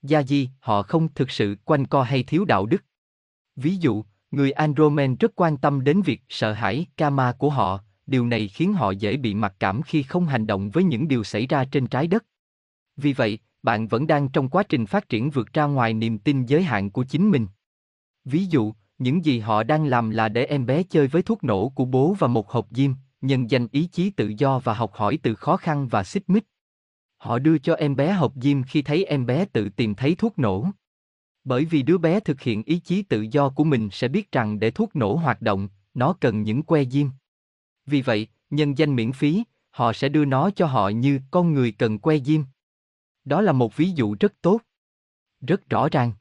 Gia 0.07 0.23
di, 0.23 0.49
họ 0.59 0.83
không 0.83 1.13
thực 1.13 1.31
sự 1.31 1.55
quanh 1.65 1.85
co 1.85 2.03
hay 2.03 2.23
thiếu 2.23 2.45
đạo 2.45 2.65
đức. 2.65 2.83
Ví 3.55 3.75
dụ, 3.75 4.03
người 4.31 4.51
Andromen 4.51 5.15
rất 5.15 5.31
quan 5.35 5.57
tâm 5.57 5.83
đến 5.83 6.01
việc 6.01 6.21
sợ 6.29 6.53
hãi, 6.53 6.85
karma 6.97 7.31
của 7.31 7.49
họ, 7.49 7.79
điều 8.07 8.27
này 8.27 8.47
khiến 8.47 8.73
họ 8.73 8.91
dễ 8.91 9.17
bị 9.17 9.33
mặc 9.33 9.55
cảm 9.59 9.81
khi 9.81 10.03
không 10.03 10.25
hành 10.25 10.47
động 10.47 10.69
với 10.69 10.83
những 10.83 11.07
điều 11.07 11.23
xảy 11.23 11.47
ra 11.47 11.65
trên 11.65 11.87
trái 11.87 12.07
đất. 12.07 12.25
Vì 12.97 13.13
vậy, 13.13 13.39
bạn 13.63 13.87
vẫn 13.87 14.07
đang 14.07 14.29
trong 14.29 14.49
quá 14.49 14.63
trình 14.63 14.85
phát 14.85 15.09
triển 15.09 15.29
vượt 15.29 15.53
ra 15.53 15.63
ngoài 15.65 15.93
niềm 15.93 16.17
tin 16.17 16.45
giới 16.45 16.63
hạn 16.63 16.91
của 16.91 17.03
chính 17.03 17.31
mình. 17.31 17.47
Ví 18.25 18.45
dụ, 18.45 18.73
những 18.97 19.25
gì 19.25 19.39
họ 19.39 19.63
đang 19.63 19.85
làm 19.85 20.09
là 20.09 20.29
để 20.29 20.45
em 20.45 20.65
bé 20.65 20.83
chơi 20.83 21.07
với 21.07 21.21
thuốc 21.21 21.43
nổ 21.43 21.69
của 21.69 21.85
bố 21.85 22.15
và 22.19 22.27
một 22.27 22.51
hộp 22.51 22.67
diêm, 22.71 22.91
nhân 23.21 23.51
danh 23.51 23.67
ý 23.71 23.87
chí 23.91 24.09
tự 24.09 24.33
do 24.37 24.59
và 24.59 24.73
học 24.73 24.93
hỏi 24.93 25.19
từ 25.23 25.35
khó 25.35 25.57
khăn 25.57 25.87
và 25.87 26.03
xích 26.03 26.29
mích. 26.29 26.45
Họ 27.25 27.39
đưa 27.39 27.57
cho 27.57 27.73
em 27.73 27.95
bé 27.95 28.13
hộp 28.13 28.33
diêm 28.35 28.63
khi 28.63 28.81
thấy 28.81 29.05
em 29.05 29.25
bé 29.25 29.45
tự 29.45 29.69
tìm 29.69 29.95
thấy 29.95 30.15
thuốc 30.15 30.39
nổ. 30.39 30.67
Bởi 31.43 31.65
vì 31.65 31.83
đứa 31.83 31.97
bé 31.97 32.19
thực 32.19 32.41
hiện 32.41 32.63
ý 32.63 32.79
chí 32.79 33.01
tự 33.01 33.21
do 33.21 33.49
của 33.49 33.63
mình 33.63 33.89
sẽ 33.91 34.07
biết 34.07 34.31
rằng 34.31 34.59
để 34.59 34.71
thuốc 34.71 34.95
nổ 34.95 35.15
hoạt 35.15 35.41
động, 35.41 35.67
nó 35.93 36.13
cần 36.13 36.43
những 36.43 36.63
que 36.63 36.85
diêm. 36.85 37.07
Vì 37.85 38.01
vậy, 38.01 38.27
nhân 38.49 38.77
danh 38.77 38.95
miễn 38.95 39.11
phí, 39.11 39.43
họ 39.69 39.93
sẽ 39.93 40.09
đưa 40.09 40.25
nó 40.25 40.49
cho 40.49 40.65
họ 40.65 40.89
như 40.89 41.19
con 41.31 41.53
người 41.53 41.71
cần 41.71 41.99
que 41.99 42.17
diêm. 42.19 42.41
Đó 43.23 43.41
là 43.41 43.51
một 43.51 43.77
ví 43.77 43.91
dụ 43.95 44.15
rất 44.19 44.33
tốt. 44.41 44.61
Rất 45.41 45.69
rõ 45.69 45.89
ràng. 45.91 46.13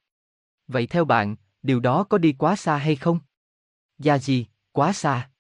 Vậy 0.69 0.87
theo 0.87 1.05
bạn, 1.05 1.37
điều 1.63 1.81
đó 1.81 2.05
có 2.05 2.19
đi 2.19 2.33
quá 2.33 2.57
xa 2.57 2.77
hay 2.77 2.97
không? 2.97 3.19
Gia 3.99 4.19
gì, 4.19 4.47
quá 4.73 4.93
xa. 4.93 5.31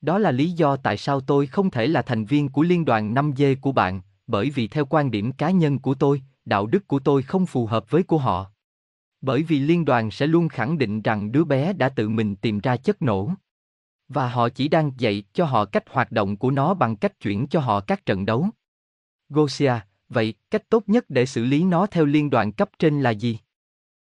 Đó 0.00 0.18
là 0.18 0.30
lý 0.30 0.50
do 0.50 0.76
tại 0.76 0.96
sao 0.96 1.20
tôi 1.20 1.46
không 1.46 1.70
thể 1.70 1.86
là 1.86 2.02
thành 2.02 2.24
viên 2.24 2.48
của 2.48 2.62
liên 2.62 2.84
đoàn 2.84 3.14
5G 3.14 3.56
của 3.60 3.72
bạn, 3.72 4.00
bởi 4.26 4.50
vì 4.50 4.68
theo 4.68 4.84
quan 4.84 5.10
điểm 5.10 5.32
cá 5.32 5.50
nhân 5.50 5.78
của 5.78 5.94
tôi, 5.94 6.22
đạo 6.44 6.66
đức 6.66 6.88
của 6.88 6.98
tôi 6.98 7.22
không 7.22 7.46
phù 7.46 7.66
hợp 7.66 7.90
với 7.90 8.02
của 8.02 8.18
họ. 8.18 8.50
Bởi 9.20 9.42
vì 9.42 9.58
liên 9.58 9.84
đoàn 9.84 10.10
sẽ 10.10 10.26
luôn 10.26 10.48
khẳng 10.48 10.78
định 10.78 11.02
rằng 11.02 11.32
đứa 11.32 11.44
bé 11.44 11.72
đã 11.72 11.88
tự 11.88 12.08
mình 12.08 12.36
tìm 12.36 12.60
ra 12.60 12.76
chất 12.76 13.02
nổ. 13.02 13.30
Và 14.08 14.28
họ 14.28 14.48
chỉ 14.48 14.68
đang 14.68 14.92
dạy 14.98 15.22
cho 15.32 15.44
họ 15.44 15.64
cách 15.64 15.84
hoạt 15.90 16.12
động 16.12 16.36
của 16.36 16.50
nó 16.50 16.74
bằng 16.74 16.96
cách 16.96 17.20
chuyển 17.20 17.46
cho 17.46 17.60
họ 17.60 17.80
các 17.80 18.06
trận 18.06 18.26
đấu. 18.26 18.48
Gosia, 19.28 19.74
vậy 20.08 20.34
cách 20.50 20.68
tốt 20.68 20.84
nhất 20.86 21.04
để 21.08 21.26
xử 21.26 21.44
lý 21.44 21.64
nó 21.64 21.86
theo 21.86 22.04
liên 22.04 22.30
đoàn 22.30 22.52
cấp 22.52 22.70
trên 22.78 23.00
là 23.00 23.10
gì? 23.10 23.38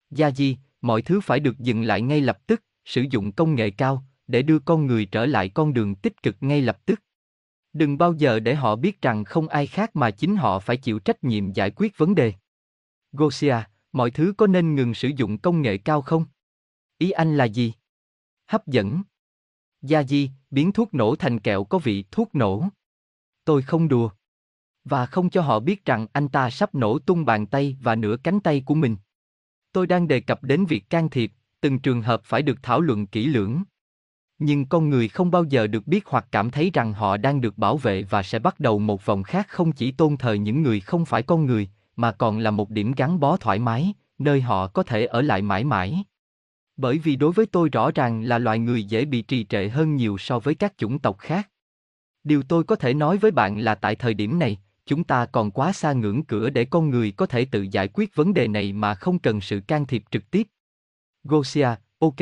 Gia 0.09 0.31
Di, 0.31 0.57
mọi 0.81 1.01
thứ 1.01 1.21
phải 1.21 1.39
được 1.39 1.59
dừng 1.59 1.83
lại 1.83 2.01
ngay 2.01 2.21
lập 2.21 2.47
tức, 2.47 2.63
sử 2.85 3.05
dụng 3.11 3.31
công 3.31 3.55
nghệ 3.55 3.69
cao, 3.69 4.03
để 4.27 4.41
đưa 4.41 4.59
con 4.59 4.85
người 4.85 5.05
trở 5.05 5.25
lại 5.25 5.49
con 5.49 5.73
đường 5.73 5.95
tích 5.95 6.23
cực 6.23 6.35
ngay 6.41 6.61
lập 6.61 6.85
tức. 6.85 7.01
Đừng 7.77 7.97
bao 7.97 8.13
giờ 8.13 8.39
để 8.39 8.55
họ 8.55 8.75
biết 8.75 9.01
rằng 9.01 9.23
không 9.23 9.47
ai 9.47 9.67
khác 9.67 9.95
mà 9.95 10.11
chính 10.11 10.35
họ 10.35 10.59
phải 10.59 10.77
chịu 10.77 10.99
trách 10.99 11.23
nhiệm 11.23 11.51
giải 11.51 11.71
quyết 11.75 11.97
vấn 11.97 12.15
đề. 12.15 12.33
Gosia, 13.11 13.55
mọi 13.91 14.11
thứ 14.11 14.33
có 14.37 14.47
nên 14.47 14.75
ngừng 14.75 14.93
sử 14.93 15.07
dụng 15.15 15.37
công 15.37 15.61
nghệ 15.61 15.77
cao 15.77 16.01
không? 16.01 16.25
Ý 16.97 17.11
anh 17.11 17.37
là 17.37 17.45
gì? 17.45 17.73
Hấp 18.47 18.67
dẫn. 18.67 19.01
Gia 19.81 20.03
Di, 20.03 20.29
biến 20.51 20.71
thuốc 20.71 20.93
nổ 20.93 21.15
thành 21.15 21.39
kẹo 21.39 21.63
có 21.63 21.77
vị 21.77 22.05
thuốc 22.11 22.35
nổ. 22.35 22.63
Tôi 23.45 23.61
không 23.61 23.87
đùa. 23.87 24.09
Và 24.83 25.05
không 25.05 25.29
cho 25.29 25.41
họ 25.41 25.59
biết 25.59 25.85
rằng 25.85 26.07
anh 26.13 26.29
ta 26.29 26.49
sắp 26.49 26.75
nổ 26.75 26.99
tung 26.99 27.25
bàn 27.25 27.45
tay 27.45 27.77
và 27.81 27.95
nửa 27.95 28.15
cánh 28.23 28.39
tay 28.39 28.63
của 28.65 28.75
mình. 28.75 28.97
Tôi 29.71 29.87
đang 29.87 30.07
đề 30.07 30.19
cập 30.19 30.43
đến 30.43 30.65
việc 30.65 30.89
can 30.89 31.09
thiệp, 31.09 31.31
từng 31.61 31.79
trường 31.79 32.01
hợp 32.01 32.21
phải 32.23 32.41
được 32.41 32.57
thảo 32.63 32.81
luận 32.81 33.07
kỹ 33.07 33.25
lưỡng. 33.27 33.63
Nhưng 34.39 34.65
con 34.65 34.89
người 34.89 35.07
không 35.07 35.31
bao 35.31 35.43
giờ 35.43 35.67
được 35.67 35.87
biết 35.87 36.05
hoặc 36.05 36.27
cảm 36.31 36.49
thấy 36.49 36.71
rằng 36.73 36.93
họ 36.93 37.17
đang 37.17 37.41
được 37.41 37.57
bảo 37.57 37.77
vệ 37.77 38.03
và 38.03 38.23
sẽ 38.23 38.39
bắt 38.39 38.59
đầu 38.59 38.79
một 38.79 39.05
vòng 39.05 39.23
khác 39.23 39.47
không 39.49 39.71
chỉ 39.71 39.91
tôn 39.91 40.17
thờ 40.17 40.33
những 40.33 40.63
người 40.63 40.79
không 40.79 41.05
phải 41.05 41.23
con 41.23 41.45
người, 41.45 41.69
mà 41.95 42.11
còn 42.11 42.39
là 42.39 42.51
một 42.51 42.69
điểm 42.69 42.91
gắn 42.97 43.19
bó 43.19 43.37
thoải 43.37 43.59
mái, 43.59 43.93
nơi 44.17 44.41
họ 44.41 44.67
có 44.67 44.83
thể 44.83 45.05
ở 45.05 45.21
lại 45.21 45.41
mãi 45.41 45.63
mãi. 45.63 46.03
Bởi 46.77 46.97
vì 46.97 47.15
đối 47.15 47.31
với 47.31 47.45
tôi 47.45 47.69
rõ 47.69 47.91
ràng 47.91 48.21
là 48.21 48.37
loài 48.37 48.59
người 48.59 48.83
dễ 48.83 49.05
bị 49.05 49.21
trì 49.21 49.45
trệ 49.45 49.69
hơn 49.69 49.95
nhiều 49.95 50.17
so 50.17 50.39
với 50.39 50.55
các 50.55 50.73
chủng 50.77 50.99
tộc 50.99 51.17
khác. 51.19 51.49
Điều 52.23 52.43
tôi 52.43 52.63
có 52.63 52.75
thể 52.75 52.93
nói 52.93 53.17
với 53.17 53.31
bạn 53.31 53.59
là 53.59 53.75
tại 53.75 53.95
thời 53.95 54.13
điểm 54.13 54.39
này, 54.39 54.57
chúng 54.85 55.03
ta 55.03 55.25
còn 55.25 55.51
quá 55.51 55.73
xa 55.73 55.93
ngưỡng 55.93 56.23
cửa 56.23 56.49
để 56.49 56.65
con 56.65 56.89
người 56.89 57.11
có 57.11 57.25
thể 57.25 57.45
tự 57.45 57.61
giải 57.61 57.87
quyết 57.93 58.15
vấn 58.15 58.33
đề 58.33 58.47
này 58.47 58.73
mà 58.73 58.93
không 58.93 59.19
cần 59.19 59.41
sự 59.41 59.59
can 59.59 59.85
thiệp 59.85 60.03
trực 60.11 60.31
tiếp. 60.31 60.47
Gosia, 61.23 61.69
ok, 61.99 62.15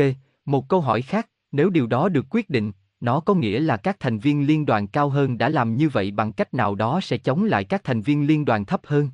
một 0.46 0.70
câu 0.70 0.82
hỏi 0.82 1.02
khác, 1.02 1.30
nếu 1.56 1.70
điều 1.70 1.88
đó 1.88 2.10
được 2.10 2.26
quyết 2.30 2.50
định, 2.50 2.72
nó 3.00 3.20
có 3.20 3.34
nghĩa 3.34 3.60
là 3.60 3.78
các 3.78 4.00
thành 4.00 4.20
viên 4.20 4.48
liên 4.48 4.66
đoàn 4.66 4.88
cao 4.88 5.10
hơn 5.10 5.38
đã 5.38 5.50
làm 5.50 5.78
như 5.78 5.90
vậy 5.90 6.12
bằng 6.12 6.32
cách 6.32 6.54
nào 6.54 6.76
đó 6.76 7.00
sẽ 7.02 7.18
chống 7.18 7.44
lại 7.44 7.64
các 7.64 7.84
thành 7.84 8.02
viên 8.02 8.28
liên 8.28 8.46
đoàn 8.46 8.66
thấp 8.66 8.82
hơn. 8.84 9.10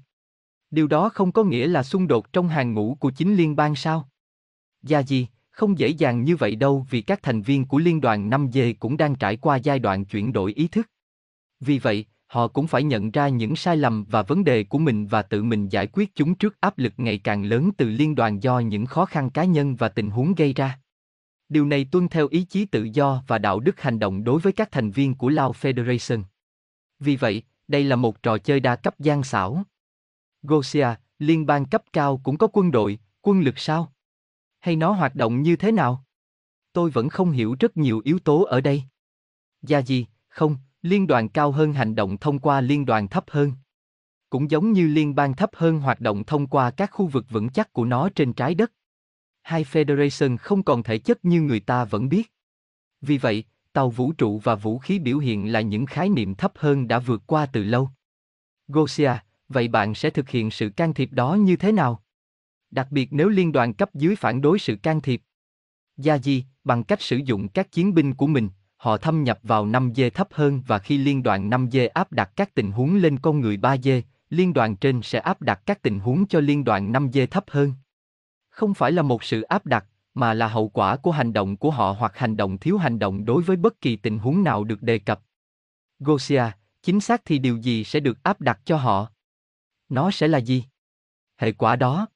Điều 0.72 0.88
đó 0.88 1.10
không 1.10 1.32
có 1.32 1.44
nghĩa 1.44 1.68
là 1.68 1.84
xung 1.84 2.08
đột 2.08 2.34
trong 2.34 2.48
hàng 2.48 2.74
ngũ 2.74 2.98
của 3.00 3.12
chính 3.12 3.36
liên 3.36 3.56
bang 3.56 3.76
sao? 3.76 4.10
Gia 4.84 5.00
gì, 5.00 5.28
không 5.52 5.80
dễ 5.80 5.88
dàng 5.88 6.24
như 6.24 6.36
vậy 6.36 6.56
đâu 6.56 6.86
vì 6.90 7.02
các 7.02 7.24
thành 7.24 7.42
viên 7.42 7.66
của 7.66 7.78
liên 7.78 8.02
đoàn 8.02 8.30
5G 8.30 8.74
cũng 8.80 8.98
đang 8.98 9.16
trải 9.16 9.38
qua 9.38 9.56
giai 9.56 9.80
đoạn 9.80 10.06
chuyển 10.06 10.34
đổi 10.34 10.54
ý 10.54 10.68
thức. 10.68 10.88
Vì 11.60 11.80
vậy, 11.80 12.06
họ 12.28 12.48
cũng 12.48 12.68
phải 12.68 12.84
nhận 12.84 13.12
ra 13.12 13.28
những 13.28 13.56
sai 13.56 13.78
lầm 13.78 14.06
và 14.10 14.22
vấn 14.22 14.44
đề 14.44 14.64
của 14.64 14.78
mình 14.78 15.08
và 15.08 15.22
tự 15.22 15.44
mình 15.44 15.70
giải 15.70 15.88
quyết 15.88 16.16
chúng 16.16 16.36
trước 16.36 16.62
áp 16.62 16.78
lực 16.78 16.94
ngày 16.98 17.18
càng 17.18 17.44
lớn 17.44 17.70
từ 17.78 17.90
liên 17.90 18.16
đoàn 18.16 18.44
do 18.44 18.60
những 18.60 18.86
khó 18.86 19.06
khăn 19.06 19.30
cá 19.30 19.44
nhân 19.44 19.76
và 19.76 19.90
tình 19.90 20.10
huống 20.10 20.36
gây 20.36 20.54
ra. 20.54 20.80
Điều 21.52 21.66
này 21.66 21.86
tuân 21.92 22.08
theo 22.08 22.28
ý 22.28 22.44
chí 22.44 22.66
tự 22.66 22.84
do 22.94 23.24
và 23.28 23.38
đạo 23.38 23.60
đức 23.60 23.82
hành 23.82 24.00
động 24.00 24.24
đối 24.24 24.40
với 24.40 24.54
các 24.54 24.72
thành 24.72 24.92
viên 24.92 25.16
của 25.16 25.30
Lao 25.30 25.52
Federation. 25.52 26.24
Vì 27.00 27.16
vậy, 27.16 27.44
đây 27.68 27.84
là 27.84 27.96
một 27.96 28.24
trò 28.24 28.38
chơi 28.38 28.60
đa 28.60 28.76
cấp 28.76 29.00
gian 29.00 29.24
xảo. 29.24 29.64
Gosia, 30.44 30.88
liên 31.20 31.46
bang 31.46 31.66
cấp 31.66 31.84
cao 31.94 32.22
cũng 32.24 32.38
có 32.38 32.48
quân 32.54 32.72
đội, 32.72 33.00
quân 33.22 33.42
lực 33.42 33.60
sao? 33.60 33.94
Hay 34.60 34.76
nó 34.76 34.92
hoạt 34.92 35.16
động 35.16 35.42
như 35.42 35.56
thế 35.56 35.72
nào? 35.72 36.04
Tôi 36.74 36.90
vẫn 36.90 37.10
không 37.10 37.32
hiểu 37.32 37.56
rất 37.60 37.78
nhiều 37.78 38.02
yếu 38.04 38.20
tố 38.20 38.44
ở 38.44 38.62
đây. 38.62 38.84
Gia 39.62 39.80
gì, 39.80 40.06
không, 40.28 40.58
liên 40.82 41.08
đoàn 41.08 41.30
cao 41.30 41.52
hơn 41.52 41.74
hành 41.74 41.96
động 41.96 42.18
thông 42.18 42.40
qua 42.40 42.62
liên 42.62 42.86
đoàn 42.86 43.08
thấp 43.08 43.26
hơn. 43.28 43.52
Cũng 44.30 44.52
giống 44.52 44.72
như 44.72 44.88
liên 44.88 45.16
bang 45.16 45.34
thấp 45.34 45.50
hơn 45.54 45.80
hoạt 45.80 46.00
động 46.00 46.24
thông 46.24 46.48
qua 46.48 46.72
các 46.72 46.92
khu 46.92 47.08
vực 47.08 47.26
vững 47.30 47.50
chắc 47.50 47.74
của 47.74 47.86
nó 47.86 48.10
trên 48.16 48.34
trái 48.34 48.56
đất. 48.56 48.72
Hai 49.44 49.64
Federation 49.64 50.38
không 50.38 50.64
còn 50.64 50.84
thể 50.84 50.98
chất 50.98 51.26
như 51.26 51.42
người 51.42 51.60
ta 51.60 51.86
vẫn 51.86 52.10
biết. 52.10 52.34
Vì 53.02 53.18
vậy, 53.18 53.44
tàu 53.74 53.90
vũ 53.90 54.12
trụ 54.12 54.40
và 54.40 54.56
vũ 54.56 54.80
khí 54.80 55.00
biểu 55.00 55.18
hiện 55.18 55.52
là 55.52 55.62
những 55.62 55.86
khái 55.86 56.10
niệm 56.10 56.36
thấp 56.36 56.52
hơn 56.56 56.88
đã 56.88 57.00
vượt 57.00 57.22
qua 57.28 57.46
từ 57.46 57.64
lâu. 57.64 57.90
Gosia, 58.68 59.12
vậy 59.50 59.68
bạn 59.68 59.96
sẽ 59.96 60.10
thực 60.10 60.30
hiện 60.30 60.52
sự 60.52 60.70
can 60.70 60.94
thiệp 60.94 61.10
đó 61.12 61.34
như 61.34 61.56
thế 61.56 61.72
nào? 61.72 62.04
Đặc 62.72 62.88
biệt 62.92 63.14
nếu 63.14 63.30
liên 63.30 63.52
đoàn 63.52 63.74
cấp 63.74 63.90
dưới 63.94 64.16
phản 64.16 64.42
đối 64.42 64.60
sự 64.60 64.76
can 64.76 65.02
thiệp. 65.02 65.22
Gia 65.98 66.18
Di, 66.18 66.44
bằng 66.64 66.84
cách 66.84 67.02
sử 67.02 67.18
dụng 67.18 67.48
các 67.48 67.72
chiến 67.72 67.94
binh 67.94 68.14
của 68.14 68.28
mình, 68.28 68.50
họ 68.78 68.98
thâm 68.98 69.24
nhập 69.24 69.40
vào 69.44 69.66
5G 69.66 70.10
thấp 70.10 70.28
hơn 70.32 70.62
và 70.68 70.80
khi 70.80 70.98
liên 70.98 71.24
đoàn 71.24 71.50
5G 71.50 71.90
áp 71.94 72.12
đặt 72.12 72.32
các 72.36 72.54
tình 72.54 72.72
huống 72.72 72.96
lên 72.96 73.20
con 73.20 73.40
người 73.40 73.58
3G, 73.58 74.02
liên 74.30 74.54
đoàn 74.54 74.76
trên 74.76 75.02
sẽ 75.02 75.20
áp 75.20 75.42
đặt 75.42 75.62
các 75.66 75.82
tình 75.82 76.00
huống 76.00 76.28
cho 76.28 76.40
liên 76.40 76.64
đoàn 76.64 76.92
5G 76.92 77.28
thấp 77.28 77.44
hơn. 77.48 77.74
Không 78.52 78.74
phải 78.74 78.92
là 78.92 79.02
một 79.02 79.24
sự 79.24 79.42
áp 79.42 79.66
đặt, 79.66 79.86
mà 80.14 80.34
là 80.34 80.48
hậu 80.48 80.70
quả 80.70 80.98
của 80.98 81.12
hành 81.12 81.34
động 81.34 81.58
của 81.58 81.72
họ 81.72 81.96
hoặc 82.00 82.18
hành 82.18 82.38
động 82.38 82.58
thiếu 82.58 82.78
hành 82.78 83.00
động 83.00 83.26
đối 83.26 83.44
với 83.44 83.58
bất 83.58 83.82
kỳ 83.82 83.96
tình 83.96 84.20
huống 84.20 84.44
nào 84.44 84.64
được 84.64 84.82
đề 84.82 85.00
cập. 85.00 85.22
Gosia, 86.00 86.44
chính 86.84 87.00
xác 87.00 87.22
thì 87.26 87.40
điều 87.40 87.58
gì 87.58 87.84
sẽ 87.84 88.00
được 88.00 88.24
áp 88.24 88.42
đặt 88.42 88.60
cho 88.66 88.78
họ? 88.78 89.12
Nó 89.90 90.12
sẽ 90.12 90.28
là 90.28 90.38
gì? 90.38 90.66
Hệ 91.38 91.52
quả 91.52 91.76
đó. 91.76 92.08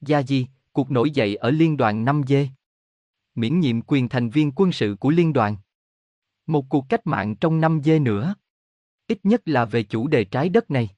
Gia 0.00 0.18
gì, 0.18 0.46
cuộc 0.72 0.90
nổi 0.90 1.10
dậy 1.10 1.36
ở 1.36 1.50
liên 1.50 1.76
đoàn 1.76 2.04
5 2.04 2.22
d 2.28 2.32
Miễn 3.34 3.60
nhiệm 3.60 3.82
quyền 3.82 4.08
thành 4.08 4.30
viên 4.30 4.52
quân 4.56 4.72
sự 4.72 4.96
của 5.00 5.10
liên 5.10 5.32
đoàn. 5.32 5.56
Một 6.46 6.64
cuộc 6.68 6.84
cách 6.88 7.06
mạng 7.06 7.36
trong 7.36 7.60
5 7.60 7.80
d 7.84 7.90
nữa. 8.00 8.34
Ít 9.06 9.18
nhất 9.22 9.42
là 9.44 9.64
về 9.64 9.82
chủ 9.82 10.08
đề 10.08 10.24
trái 10.24 10.48
đất 10.48 10.70
này. 10.70 10.88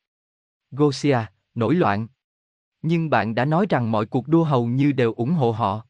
Gosia, 0.70 1.18
nổi 1.54 1.74
loạn. 1.74 2.08
Nhưng 2.82 3.10
bạn 3.10 3.34
đã 3.34 3.44
nói 3.44 3.66
rằng 3.70 3.90
mọi 3.90 4.06
cuộc 4.06 4.28
đua 4.28 4.44
hầu 4.44 4.66
như 4.66 4.92
đều 4.92 5.12
ủng 5.12 5.32
hộ 5.32 5.52
họ. 5.52 5.86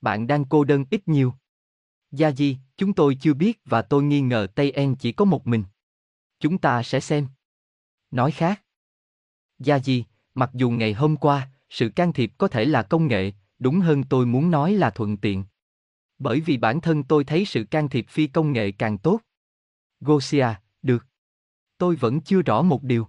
Bạn 0.00 0.26
đang 0.26 0.44
cô 0.44 0.64
đơn 0.64 0.84
ít 0.90 1.08
nhiều. 1.08 1.34
Gia 2.10 2.30
Di, 2.30 2.58
chúng 2.76 2.92
tôi 2.92 3.16
chưa 3.20 3.34
biết 3.34 3.60
và 3.64 3.82
tôi 3.82 4.02
nghi 4.02 4.20
ngờ 4.20 4.46
Tây 4.54 4.70
En 4.70 4.94
chỉ 4.96 5.12
có 5.12 5.24
một 5.24 5.46
mình. 5.46 5.64
Chúng 6.40 6.58
ta 6.58 6.82
sẽ 6.82 7.00
xem. 7.00 7.28
Nói 8.10 8.30
khác. 8.30 8.62
Gia 9.58 9.78
Di, 9.78 10.04
mặc 10.34 10.50
dù 10.52 10.70
ngày 10.70 10.92
hôm 10.92 11.16
qua, 11.16 11.50
sự 11.70 11.88
can 11.88 12.12
thiệp 12.12 12.32
có 12.38 12.48
thể 12.48 12.64
là 12.64 12.82
công 12.82 13.06
nghệ, 13.06 13.32
đúng 13.58 13.80
hơn 13.80 14.04
tôi 14.04 14.26
muốn 14.26 14.50
nói 14.50 14.72
là 14.72 14.90
thuận 14.90 15.16
tiện. 15.16 15.44
Bởi 16.18 16.40
vì 16.40 16.56
bản 16.56 16.80
thân 16.80 17.04
tôi 17.04 17.24
thấy 17.24 17.44
sự 17.44 17.64
can 17.64 17.88
thiệp 17.88 18.06
phi 18.08 18.26
công 18.26 18.52
nghệ 18.52 18.72
càng 18.72 18.98
tốt. 18.98 19.20
Gosia, 20.00 20.46
được. 20.82 21.06
Tôi 21.78 21.96
vẫn 21.96 22.20
chưa 22.20 22.42
rõ 22.42 22.62
một 22.62 22.82
điều. 22.82 23.08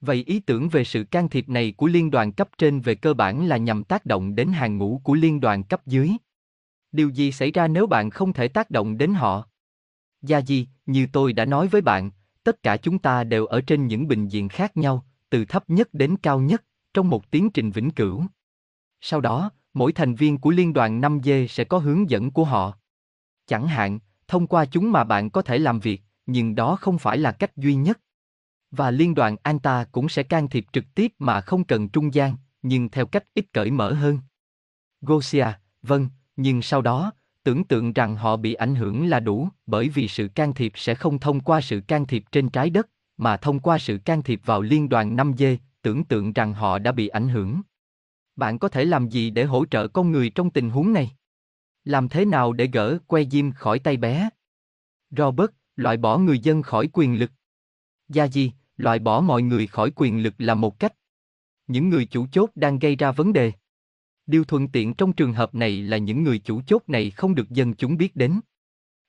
Vậy 0.00 0.24
ý 0.26 0.40
tưởng 0.40 0.68
về 0.68 0.84
sự 0.84 1.04
can 1.04 1.28
thiệp 1.28 1.48
này 1.48 1.74
của 1.76 1.86
liên 1.86 2.10
đoàn 2.10 2.32
cấp 2.32 2.48
trên 2.58 2.80
về 2.80 2.94
cơ 2.94 3.14
bản 3.14 3.46
là 3.46 3.56
nhằm 3.56 3.84
tác 3.84 4.06
động 4.06 4.34
đến 4.34 4.48
hàng 4.48 4.78
ngũ 4.78 5.00
của 5.04 5.14
liên 5.14 5.40
đoàn 5.40 5.62
cấp 5.62 5.86
dưới. 5.86 6.10
Điều 6.92 7.08
gì 7.08 7.32
xảy 7.32 7.50
ra 7.50 7.68
nếu 7.68 7.86
bạn 7.86 8.10
không 8.10 8.32
thể 8.32 8.48
tác 8.48 8.70
động 8.70 8.98
đến 8.98 9.14
họ? 9.14 9.48
Gia 10.22 10.40
Di, 10.40 10.66
như 10.86 11.06
tôi 11.12 11.32
đã 11.32 11.44
nói 11.44 11.68
với 11.68 11.80
bạn, 11.80 12.10
tất 12.44 12.62
cả 12.62 12.76
chúng 12.76 12.98
ta 12.98 13.24
đều 13.24 13.46
ở 13.46 13.60
trên 13.60 13.86
những 13.86 14.08
bình 14.08 14.28
diện 14.28 14.48
khác 14.48 14.76
nhau, 14.76 15.06
từ 15.30 15.44
thấp 15.44 15.70
nhất 15.70 15.88
đến 15.94 16.16
cao 16.16 16.40
nhất, 16.40 16.64
trong 16.94 17.10
một 17.10 17.30
tiến 17.30 17.50
trình 17.50 17.70
vĩnh 17.70 17.90
cửu. 17.90 18.24
Sau 19.00 19.20
đó, 19.20 19.50
mỗi 19.74 19.92
thành 19.92 20.14
viên 20.14 20.38
của 20.38 20.50
liên 20.50 20.72
đoàn 20.72 21.00
5G 21.00 21.46
sẽ 21.46 21.64
có 21.64 21.78
hướng 21.78 22.10
dẫn 22.10 22.30
của 22.30 22.44
họ. 22.44 22.78
Chẳng 23.46 23.66
hạn, 23.66 23.98
thông 24.28 24.46
qua 24.46 24.64
chúng 24.64 24.92
mà 24.92 25.04
bạn 25.04 25.30
có 25.30 25.42
thể 25.42 25.58
làm 25.58 25.80
việc, 25.80 26.02
nhưng 26.26 26.54
đó 26.54 26.76
không 26.76 26.98
phải 26.98 27.18
là 27.18 27.32
cách 27.32 27.56
duy 27.56 27.74
nhất. 27.74 28.00
Và 28.76 28.90
liên 28.90 29.14
đoàn 29.14 29.36
ANTA 29.42 29.84
cũng 29.92 30.08
sẽ 30.08 30.22
can 30.22 30.48
thiệp 30.48 30.66
trực 30.72 30.84
tiếp 30.94 31.12
mà 31.18 31.40
không 31.40 31.64
cần 31.64 31.88
trung 31.88 32.14
gian, 32.14 32.36
nhưng 32.62 32.88
theo 32.88 33.06
cách 33.06 33.24
ít 33.34 33.52
cởi 33.52 33.70
mở 33.70 33.92
hơn. 33.92 34.18
Gosia, 35.00 35.46
vâng, 35.82 36.08
nhưng 36.36 36.62
sau 36.62 36.82
đó, 36.82 37.12
tưởng 37.42 37.64
tượng 37.64 37.92
rằng 37.92 38.16
họ 38.16 38.36
bị 38.36 38.54
ảnh 38.54 38.74
hưởng 38.74 39.06
là 39.06 39.20
đủ, 39.20 39.48
bởi 39.66 39.88
vì 39.88 40.08
sự 40.08 40.28
can 40.28 40.54
thiệp 40.54 40.72
sẽ 40.74 40.94
không 40.94 41.18
thông 41.18 41.40
qua 41.40 41.60
sự 41.60 41.80
can 41.80 42.06
thiệp 42.06 42.24
trên 42.32 42.48
trái 42.48 42.70
đất, 42.70 42.88
mà 43.16 43.36
thông 43.36 43.60
qua 43.60 43.78
sự 43.78 43.98
can 44.04 44.22
thiệp 44.22 44.40
vào 44.44 44.62
liên 44.62 44.88
đoàn 44.88 45.16
5G, 45.16 45.56
tưởng 45.82 46.04
tượng 46.04 46.32
rằng 46.32 46.54
họ 46.54 46.78
đã 46.78 46.92
bị 46.92 47.08
ảnh 47.08 47.28
hưởng. 47.28 47.60
Bạn 48.36 48.58
có 48.58 48.68
thể 48.68 48.84
làm 48.84 49.08
gì 49.08 49.30
để 49.30 49.44
hỗ 49.44 49.66
trợ 49.66 49.88
con 49.88 50.12
người 50.12 50.30
trong 50.30 50.50
tình 50.50 50.70
huống 50.70 50.92
này? 50.92 51.10
Làm 51.84 52.08
thế 52.08 52.24
nào 52.24 52.52
để 52.52 52.66
gỡ 52.72 52.98
que 53.06 53.24
diêm 53.30 53.52
khỏi 53.52 53.78
tay 53.78 53.96
bé? 53.96 54.30
Robert, 55.10 55.50
loại 55.76 55.96
bỏ 55.96 56.18
người 56.18 56.38
dân 56.38 56.62
khỏi 56.62 56.88
quyền 56.92 57.18
lực. 57.18 57.30
Gia 58.08 58.28
Di, 58.28 58.52
loại 58.76 58.98
bỏ 58.98 59.20
mọi 59.20 59.42
người 59.42 59.66
khỏi 59.66 59.92
quyền 59.96 60.22
lực 60.22 60.34
là 60.38 60.54
một 60.54 60.78
cách. 60.78 60.92
Những 61.66 61.88
người 61.88 62.04
chủ 62.04 62.26
chốt 62.32 62.50
đang 62.54 62.78
gây 62.78 62.96
ra 62.96 63.12
vấn 63.12 63.32
đề. 63.32 63.52
Điều 64.26 64.44
thuận 64.44 64.68
tiện 64.68 64.94
trong 64.94 65.12
trường 65.12 65.32
hợp 65.32 65.54
này 65.54 65.82
là 65.82 65.96
những 65.96 66.22
người 66.22 66.38
chủ 66.38 66.62
chốt 66.66 66.82
này 66.86 67.10
không 67.10 67.34
được 67.34 67.50
dân 67.50 67.74
chúng 67.74 67.96
biết 67.96 68.16
đến. 68.16 68.40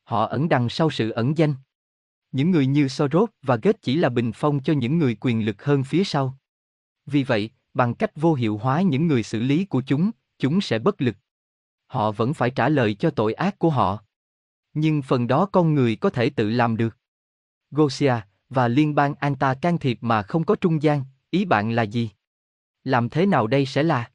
Họ 0.04 0.26
ẩn 0.26 0.50
đằng 0.50 0.70
sau 0.70 0.90
sự 0.90 1.10
ẩn 1.10 1.38
danh. 1.38 1.54
Những 2.32 2.52
người 2.52 2.68
như 2.68 2.88
Soros 2.88 3.30
và 3.42 3.56
Gates 3.56 3.82
chỉ 3.82 3.96
là 3.96 4.10
bình 4.10 4.32
phong 4.36 4.64
cho 4.64 4.74
những 4.74 4.98
người 4.98 5.18
quyền 5.20 5.46
lực 5.46 5.64
hơn 5.64 5.84
phía 5.84 6.04
sau. 6.04 6.38
Vì 7.06 7.24
vậy, 7.24 7.50
bằng 7.74 7.94
cách 7.94 8.12
vô 8.16 8.34
hiệu 8.34 8.58
hóa 8.58 8.82
những 8.82 9.08
người 9.08 9.24
xử 9.24 9.40
lý 9.40 9.66
của 9.66 9.82
chúng, 9.88 10.12
chúng 10.40 10.62
sẽ 10.62 10.80
bất 10.80 11.02
lực. 11.02 11.16
Họ 11.88 12.12
vẫn 12.12 12.34
phải 12.34 12.50
trả 12.50 12.70
lời 12.70 12.94
cho 12.94 13.10
tội 13.10 13.34
ác 13.34 13.60
của 13.60 13.70
họ. 13.70 14.04
Nhưng 14.74 15.02
phần 15.02 15.28
đó 15.28 15.46
con 15.46 15.74
người 15.74 15.96
có 15.96 16.10
thể 16.10 16.30
tự 16.30 16.50
làm 16.50 16.78
được. 16.78 16.98
Gosia 17.72 18.14
và 18.50 18.68
liên 18.68 18.96
bang 18.96 19.16
Anta 19.16 19.54
can 19.54 19.78
thiệp 19.78 19.98
mà 20.02 20.22
không 20.22 20.44
có 20.44 20.56
trung 20.56 20.84
gian, 20.84 21.04
ý 21.30 21.46
bạn 21.46 21.72
là 21.72 21.84
gì? 21.84 22.10
Làm 22.84 23.10
thế 23.10 23.26
nào 23.26 23.48
đây 23.48 23.66
sẽ 23.66 23.84
là? 23.84 24.12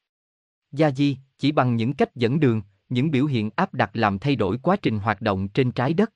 Gia 0.73 0.91
Di, 0.91 1.17
chỉ 1.39 1.53
bằng 1.53 1.77
những 1.77 1.95
cách 1.95 2.17
dẫn 2.17 2.41
đường, 2.41 2.63
những 2.89 3.11
biểu 3.11 3.27
hiện 3.27 3.51
áp 3.57 3.75
đặt 3.75 3.91
làm 3.95 4.19
thay 4.19 4.37
đổi 4.37 4.59
quá 4.59 4.77
trình 4.83 4.99
hoạt 4.99 5.21
động 5.21 5.49
trên 5.49 5.73
trái 5.73 5.95
đất. 5.95 6.13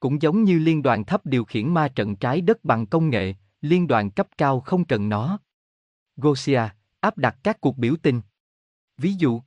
Cũng 0.00 0.22
giống 0.22 0.44
như 0.44 0.58
liên 0.58 0.82
đoàn 0.82 1.04
thấp 1.04 1.26
điều 1.26 1.44
khiển 1.44 1.74
ma 1.74 1.88
trận 1.88 2.16
trái 2.16 2.40
đất 2.40 2.64
bằng 2.64 2.86
công 2.86 3.10
nghệ, 3.10 3.34
liên 3.60 3.86
đoàn 3.86 4.10
cấp 4.10 4.28
cao 4.38 4.60
không 4.60 4.84
cần 4.84 5.08
nó. 5.08 5.38
Gosia, 6.16 6.62
áp 7.00 7.18
đặt 7.18 7.36
các 7.42 7.60
cuộc 7.60 7.78
biểu 7.78 7.94
tình. 8.02 8.20
Ví 8.98 9.12
dụ, 9.12 9.40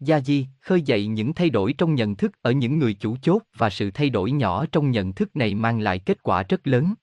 Gia 0.00 0.20
Di 0.20 0.46
khơi 0.60 0.82
dậy 0.82 1.06
những 1.06 1.34
thay 1.34 1.50
đổi 1.50 1.74
trong 1.78 1.94
nhận 1.94 2.16
thức 2.16 2.32
ở 2.42 2.50
những 2.50 2.78
người 2.78 2.94
chủ 2.94 3.16
chốt 3.22 3.42
và 3.56 3.70
sự 3.70 3.90
thay 3.90 4.10
đổi 4.10 4.32
nhỏ 4.32 4.66
trong 4.72 4.90
nhận 4.90 5.12
thức 5.12 5.36
này 5.36 5.54
mang 5.54 5.80
lại 5.80 5.98
kết 5.98 6.22
quả 6.22 6.42
rất 6.42 6.66
lớn. 6.66 6.94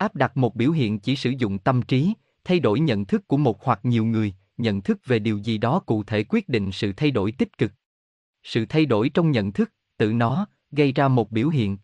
Áp 0.00 0.14
đặt 0.14 0.36
một 0.36 0.56
biểu 0.56 0.70
hiện 0.70 0.98
chỉ 0.98 1.16
sử 1.16 1.30
dụng 1.30 1.58
tâm 1.58 1.82
trí, 1.82 2.14
thay 2.44 2.60
đổi 2.60 2.80
nhận 2.80 3.04
thức 3.04 3.28
của 3.28 3.36
một 3.36 3.64
hoặc 3.64 3.80
nhiều 3.82 4.04
người, 4.04 4.34
nhận 4.58 4.80
thức 4.80 4.98
về 5.06 5.18
điều 5.18 5.38
gì 5.38 5.58
đó 5.58 5.80
cụ 5.80 6.02
thể 6.02 6.24
quyết 6.28 6.48
định 6.48 6.72
sự 6.72 6.92
thay 6.92 7.10
đổi 7.10 7.32
tích 7.32 7.58
cực. 7.58 7.72
Sự 8.42 8.66
thay 8.68 8.86
đổi 8.86 9.08
trong 9.08 9.30
nhận 9.30 9.52
thức, 9.52 9.72
tự 9.96 10.12
nó, 10.12 10.46
gây 10.70 10.92
ra 10.92 11.08
một 11.08 11.30
biểu 11.30 11.48
hiện. 11.48 11.78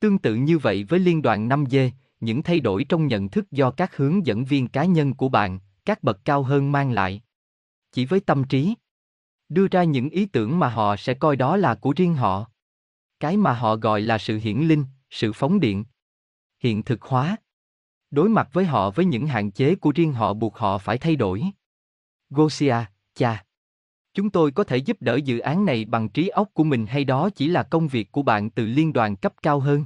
Tương 0.00 0.18
tự 0.18 0.34
như 0.34 0.58
vậy 0.58 0.84
với 0.84 0.98
liên 0.98 1.22
đoàn 1.22 1.48
5G, 1.48 1.90
những 2.20 2.42
thay 2.42 2.60
đổi 2.60 2.84
trong 2.84 3.06
nhận 3.06 3.28
thức 3.28 3.50
do 3.50 3.70
các 3.70 3.96
hướng 3.96 4.26
dẫn 4.26 4.44
viên 4.44 4.68
cá 4.68 4.84
nhân 4.84 5.14
của 5.14 5.28
bạn, 5.28 5.58
các 5.84 6.02
bậc 6.02 6.24
cao 6.24 6.42
hơn 6.42 6.72
mang 6.72 6.92
lại. 6.92 7.22
Chỉ 7.92 8.04
với 8.04 8.20
tâm 8.20 8.44
trí, 8.44 8.74
đưa 9.48 9.68
ra 9.68 9.84
những 9.84 10.10
ý 10.10 10.26
tưởng 10.26 10.58
mà 10.58 10.68
họ 10.68 10.96
sẽ 10.96 11.14
coi 11.14 11.36
đó 11.36 11.56
là 11.56 11.74
của 11.74 11.92
riêng 11.96 12.14
họ. 12.14 12.50
Cái 13.20 13.36
mà 13.36 13.52
họ 13.52 13.76
gọi 13.76 14.00
là 14.00 14.18
sự 14.18 14.38
hiển 14.38 14.58
linh, 14.58 14.84
sự 15.10 15.32
phóng 15.32 15.60
điện. 15.60 15.84
Hiện 16.66 16.82
thực 16.82 17.02
hóa. 17.02 17.36
Đối 18.10 18.28
mặt 18.28 18.48
với 18.52 18.64
họ 18.64 18.90
với 18.90 19.04
những 19.04 19.26
hạn 19.26 19.50
chế 19.50 19.74
của 19.74 19.92
riêng 19.94 20.12
họ 20.12 20.34
buộc 20.34 20.56
họ 20.56 20.78
phải 20.78 20.98
thay 20.98 21.16
đổi. 21.16 21.42
Gosia, 22.30 22.76
cha. 23.14 23.44
Chúng 24.14 24.30
tôi 24.30 24.50
có 24.50 24.64
thể 24.64 24.76
giúp 24.76 24.96
đỡ 25.00 25.16
dự 25.16 25.38
án 25.38 25.64
này 25.64 25.84
bằng 25.84 26.08
trí 26.08 26.28
óc 26.28 26.48
của 26.54 26.64
mình 26.64 26.86
hay 26.86 27.04
đó 27.04 27.30
chỉ 27.30 27.48
là 27.48 27.62
công 27.62 27.88
việc 27.88 28.12
của 28.12 28.22
bạn 28.22 28.50
từ 28.50 28.66
liên 28.66 28.92
đoàn 28.92 29.16
cấp 29.16 29.34
cao 29.42 29.60
hơn? 29.60 29.84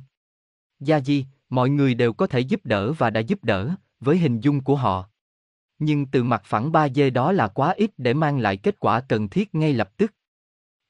Gia 0.78 1.00
Di, 1.00 1.26
mọi 1.48 1.70
người 1.70 1.94
đều 1.94 2.12
có 2.12 2.26
thể 2.26 2.40
giúp 2.40 2.60
đỡ 2.64 2.92
và 2.92 3.10
đã 3.10 3.20
giúp 3.20 3.44
đỡ, 3.44 3.74
với 4.00 4.18
hình 4.18 4.40
dung 4.40 4.60
của 4.60 4.76
họ. 4.76 5.08
Nhưng 5.78 6.06
từ 6.06 6.24
mặt 6.24 6.42
phẳng 6.44 6.72
3D 6.72 7.12
đó 7.12 7.32
là 7.32 7.48
quá 7.48 7.74
ít 7.76 7.90
để 7.98 8.14
mang 8.14 8.38
lại 8.38 8.56
kết 8.56 8.80
quả 8.80 9.00
cần 9.00 9.28
thiết 9.28 9.54
ngay 9.54 9.72
lập 9.72 9.96
tức. 9.96 10.14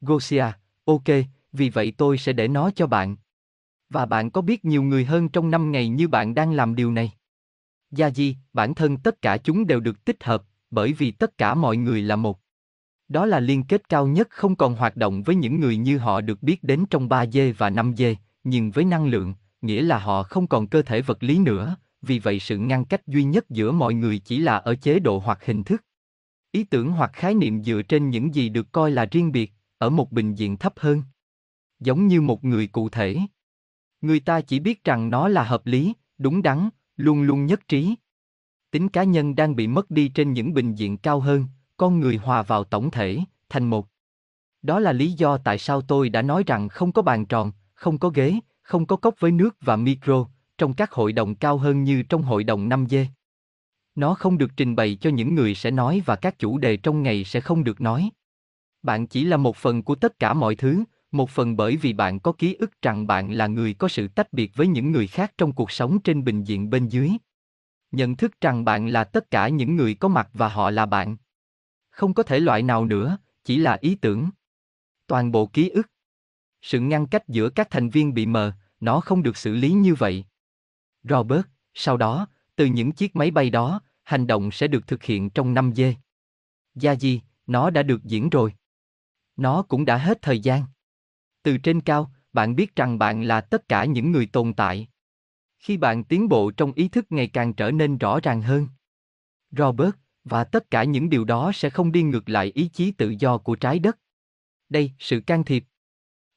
Gosia, 0.01 0.47
ok, 0.85 1.09
vì 1.53 1.69
vậy 1.71 1.93
tôi 1.97 2.19
sẽ 2.19 2.33
để 2.33 2.49
nó 2.49 2.71
cho 2.71 2.87
bạn. 2.87 3.17
Và 3.91 4.07
bạn 4.07 4.31
có 4.31 4.41
biết 4.41 4.65
nhiều 4.65 4.83
người 4.83 5.05
hơn 5.05 5.29
trong 5.29 5.51
năm 5.51 5.73
ngày 5.73 5.89
như 5.89 6.09
bạn 6.09 6.35
đang 6.35 6.53
làm 6.53 6.75
điều 6.75 6.93
này? 6.93 7.13
Gia 7.91 8.11
Di, 8.11 8.37
bản 8.53 8.75
thân 8.75 8.97
tất 8.97 9.23
cả 9.23 9.37
chúng 9.37 9.67
đều 9.67 9.81
được 9.81 10.05
tích 10.05 10.25
hợp, 10.25 10.43
bởi 10.71 10.93
vì 10.93 11.11
tất 11.11 11.39
cả 11.39 11.55
mọi 11.55 11.77
người 11.77 12.03
là 12.03 12.17
một. 12.17 12.41
Đó 13.09 13.27
là 13.27 13.41
liên 13.41 13.63
kết 13.63 13.89
cao 13.89 14.07
nhất 14.07 14.29
không 14.31 14.57
còn 14.57 14.75
hoạt 14.75 14.97
động 14.97 15.23
với 15.23 15.37
những 15.37 15.61
người 15.61 15.77
như 15.77 15.99
họ 15.99 16.21
được 16.21 16.43
biết 16.43 16.65
đến 16.65 16.85
trong 16.91 17.09
3D 17.09 17.53
và 17.59 17.71
5D, 17.71 18.15
nhưng 18.45 18.71
với 18.71 18.85
năng 18.85 19.07
lượng, 19.07 19.35
nghĩa 19.63 19.83
là 19.83 19.99
họ 19.99 20.23
không 20.23 20.47
còn 20.47 20.67
cơ 20.67 20.83
thể 20.83 21.03
vật 21.03 21.23
lý 21.23 21.39
nữa, 21.39 21.77
vì 22.03 22.19
vậy 22.19 22.41
sự 22.41 22.59
ngăn 22.59 22.85
cách 22.85 23.07
duy 23.07 23.25
nhất 23.25 23.51
giữa 23.51 23.73
mọi 23.73 23.95
người 23.95 24.19
chỉ 24.19 24.39
là 24.39 24.57
ở 24.57 24.75
chế 24.75 24.99
độ 24.99 25.19
hoặc 25.19 25.45
hình 25.45 25.65
thức. 25.65 25.85
Ý 26.53 26.65
tưởng 26.65 26.91
hoặc 26.91 27.11
khái 27.13 27.35
niệm 27.35 27.65
dựa 27.65 27.83
trên 27.83 28.11
những 28.11 28.35
gì 28.35 28.49
được 28.49 28.73
coi 28.73 28.91
là 28.91 29.07
riêng 29.11 29.33
biệt, 29.33 29.53
ở 29.79 29.91
một 29.91 30.13
bình 30.13 30.35
diện 30.35 30.57
thấp 30.57 30.73
hơn. 30.77 31.03
Giống 31.81 32.07
như 32.07 32.21
một 32.21 32.45
người 32.45 32.67
cụ 32.67 32.89
thể. 32.89 33.17
Người 34.01 34.21
ta 34.21 34.41
chỉ 34.41 34.61
biết 34.61 34.85
rằng 34.85 35.11
nó 35.11 35.29
là 35.29 35.45
hợp 35.45 35.67
lý, 35.67 35.95
đúng 36.19 36.43
đắn, 36.43 36.69
luôn 36.97 37.23
luôn 37.23 37.47
nhất 37.47 37.69
trí. 37.69 37.95
Tính 38.71 38.89
cá 38.89 39.05
nhân 39.05 39.35
đang 39.35 39.57
bị 39.57 39.67
mất 39.67 39.91
đi 39.91 40.09
trên 40.09 40.33
những 40.33 40.55
bình 40.55 40.75
diện 40.75 40.97
cao 40.97 41.21
hơn, 41.21 41.47
con 41.77 42.01
người 42.01 42.17
hòa 42.17 42.43
vào 42.43 42.65
tổng 42.65 42.91
thể, 42.91 43.19
thành 43.49 43.71
một. 43.71 43.87
Đó 44.63 44.81
là 44.81 44.93
lý 44.93 45.13
do 45.13 45.39
tại 45.39 45.59
sao 45.59 45.81
tôi 45.81 46.09
đã 46.09 46.23
nói 46.23 46.45
rằng 46.47 46.69
không 46.69 46.93
có 46.93 47.03
bàn 47.03 47.27
tròn, 47.27 47.53
không 47.75 47.99
có 47.99 48.09
ghế, 48.09 48.39
không 48.63 48.87
có 48.87 48.97
cốc 48.97 49.15
với 49.19 49.33
nước 49.33 49.57
và 49.61 49.77
micro, 49.77 50.27
trong 50.59 50.75
các 50.75 50.93
hội 50.93 51.13
đồng 51.13 51.35
cao 51.35 51.59
hơn 51.59 51.85
như 51.85 52.03
trong 52.03 52.23
hội 52.23 52.45
đồng 52.45 52.69
5G. 52.69 53.07
Nó 53.95 54.15
không 54.15 54.39
được 54.39 54.51
trình 54.57 54.77
bày 54.77 54.99
cho 55.01 55.11
những 55.11 55.35
người 55.35 55.55
sẽ 55.55 55.71
nói 55.71 56.03
và 56.07 56.17
các 56.17 56.39
chủ 56.39 56.59
đề 56.59 56.77
trong 56.77 57.03
ngày 57.03 57.25
sẽ 57.25 57.41
không 57.41 57.65
được 57.65 57.81
nói. 57.81 58.11
Bạn 58.83 59.07
chỉ 59.07 59.25
là 59.25 59.37
một 59.37 59.57
phần 59.57 59.83
của 59.83 59.95
tất 59.95 60.19
cả 60.19 60.35
mọi 60.35 60.55
thứ, 60.55 60.85
một 61.13 61.31
phần 61.31 61.57
bởi 61.57 61.77
vì 61.77 61.93
bạn 61.93 62.21
có 62.21 62.33
ký 62.33 62.55
ức 62.55 62.83
rằng 62.83 63.07
bạn 63.07 63.33
là 63.33 63.47
người 63.47 63.75
có 63.75 63.89
sự 63.89 64.09
tách 64.09 64.33
biệt 64.33 64.53
với 64.55 64.67
những 64.67 64.93
người 64.93 65.07
khác 65.07 65.33
trong 65.39 65.53
cuộc 65.53 65.71
sống 65.71 66.03
trên 66.03 66.25
bình 66.25 66.45
diện 66.45 66.71
bên 66.71 66.89
dưới. 66.89 67.11
Nhận 67.93 68.17
thức 68.17 68.41
rằng 68.41 68.65
bạn 68.65 68.89
là 68.89 69.05
tất 69.05 69.31
cả 69.31 69.49
những 69.49 69.77
người 69.77 69.95
có 69.95 70.09
mặt 70.09 70.29
và 70.33 70.49
họ 70.49 70.71
là 70.71 70.87
bạn. 70.87 71.17
Không 71.91 72.15
có 72.15 72.23
thể 72.23 72.41
loại 72.41 72.63
nào 72.63 72.85
nữa, 72.85 73.19
chỉ 73.45 73.57
là 73.57 73.79
ý 73.81 73.95
tưởng. 73.95 74.31
Toàn 75.07 75.33
bộ 75.33 75.47
ký 75.47 75.69
ức. 75.69 75.87
Sự 76.63 76.81
ngăn 76.81 77.07
cách 77.07 77.29
giữa 77.29 77.51
các 77.51 77.71
thành 77.71 77.91
viên 77.91 78.15
bị 78.15 78.27
mờ, 78.27 78.53
nó 78.81 79.01
không 79.01 79.23
được 79.23 79.37
xử 79.37 79.55
lý 79.55 79.73
như 79.73 79.95
vậy. 79.95 80.25
Robert, 81.03 81.47
sau 81.75 81.97
đó, 81.97 82.27
từ 82.57 82.67
những 82.67 82.93
chiếc 82.93 83.17
máy 83.17 83.31
bay 83.31 83.51
đó, 83.51 83.81
hành 84.03 84.27
động 84.27 84.51
sẽ 84.51 84.69
được 84.69 84.87
thực 84.87 85.03
hiện 85.03 85.31
trong 85.31 85.55
5 85.55 85.73
giây. 85.73 85.97
Gia 86.75 86.95
Di, 86.95 87.21
nó 87.47 87.71
đã 87.71 87.83
được 87.83 88.05
diễn 88.05 88.31
rồi. 88.31 88.55
Nó 89.37 89.63
cũng 89.63 89.85
đã 89.85 89.97
hết 89.97 90.23
thời 90.23 90.41
gian. 90.41 90.65
Từ 91.43 91.59
trên 91.59 91.81
cao, 91.81 92.13
bạn 92.33 92.57
biết 92.57 92.77
rằng 92.77 92.99
bạn 92.99 93.23
là 93.23 93.41
tất 93.41 93.69
cả 93.69 93.85
những 93.85 94.13
người 94.13 94.27
tồn 94.27 94.55
tại. 94.55 94.89
Khi 95.59 95.77
bạn 95.77 96.05
tiến 96.05 96.29
bộ 96.29 96.51
trong 96.51 96.73
ý 96.73 96.89
thức 96.89 97.07
ngày 97.11 97.27
càng 97.27 97.55
trở 97.55 97.71
nên 97.71 97.99
rõ 97.99 98.21
ràng 98.21 98.43
hơn. 98.43 98.69
Robert, 99.51 99.95
và 100.25 100.45
tất 100.45 100.71
cả 100.71 100.85
những 100.85 101.11
điều 101.11 101.25
đó 101.25 101.53
sẽ 101.55 101.71
không 101.71 101.93
đi 101.93 102.03
ngược 102.03 102.29
lại 102.29 102.53
ý 102.55 102.69
chí 102.69 102.93
tự 102.93 103.15
do 103.19 103.39
của 103.39 103.57
trái 103.57 103.79
đất. 103.79 103.99
Đây, 104.69 104.93
sự 104.99 105.21
can 105.21 105.45
thiệp. 105.45 105.65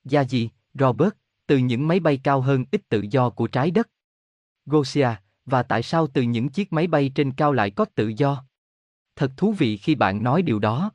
Gia 0.03 0.21
gì 0.21 0.49
Robert, 0.73 1.13
từ 1.47 1.57
những 1.57 1.87
máy 1.87 1.99
bay 1.99 2.19
cao 2.23 2.41
hơn 2.41 2.65
ít 2.71 2.89
tự 2.89 3.05
do 3.11 3.29
của 3.29 3.47
trái 3.47 3.71
đất. 3.71 3.89
Gosia, 4.65 5.09
và 5.45 5.63
tại 5.63 5.83
sao 5.83 6.07
từ 6.07 6.21
những 6.21 6.49
chiếc 6.49 6.73
máy 6.73 6.87
bay 6.87 7.11
trên 7.15 7.31
cao 7.31 7.53
lại 7.53 7.71
có 7.71 7.85
tự 7.85 8.07
do? 8.17 8.45
Thật 9.15 9.31
thú 9.37 9.51
vị 9.51 9.77
khi 9.77 9.95
bạn 9.95 10.23
nói 10.23 10.41
điều 10.41 10.59
đó. 10.59 10.91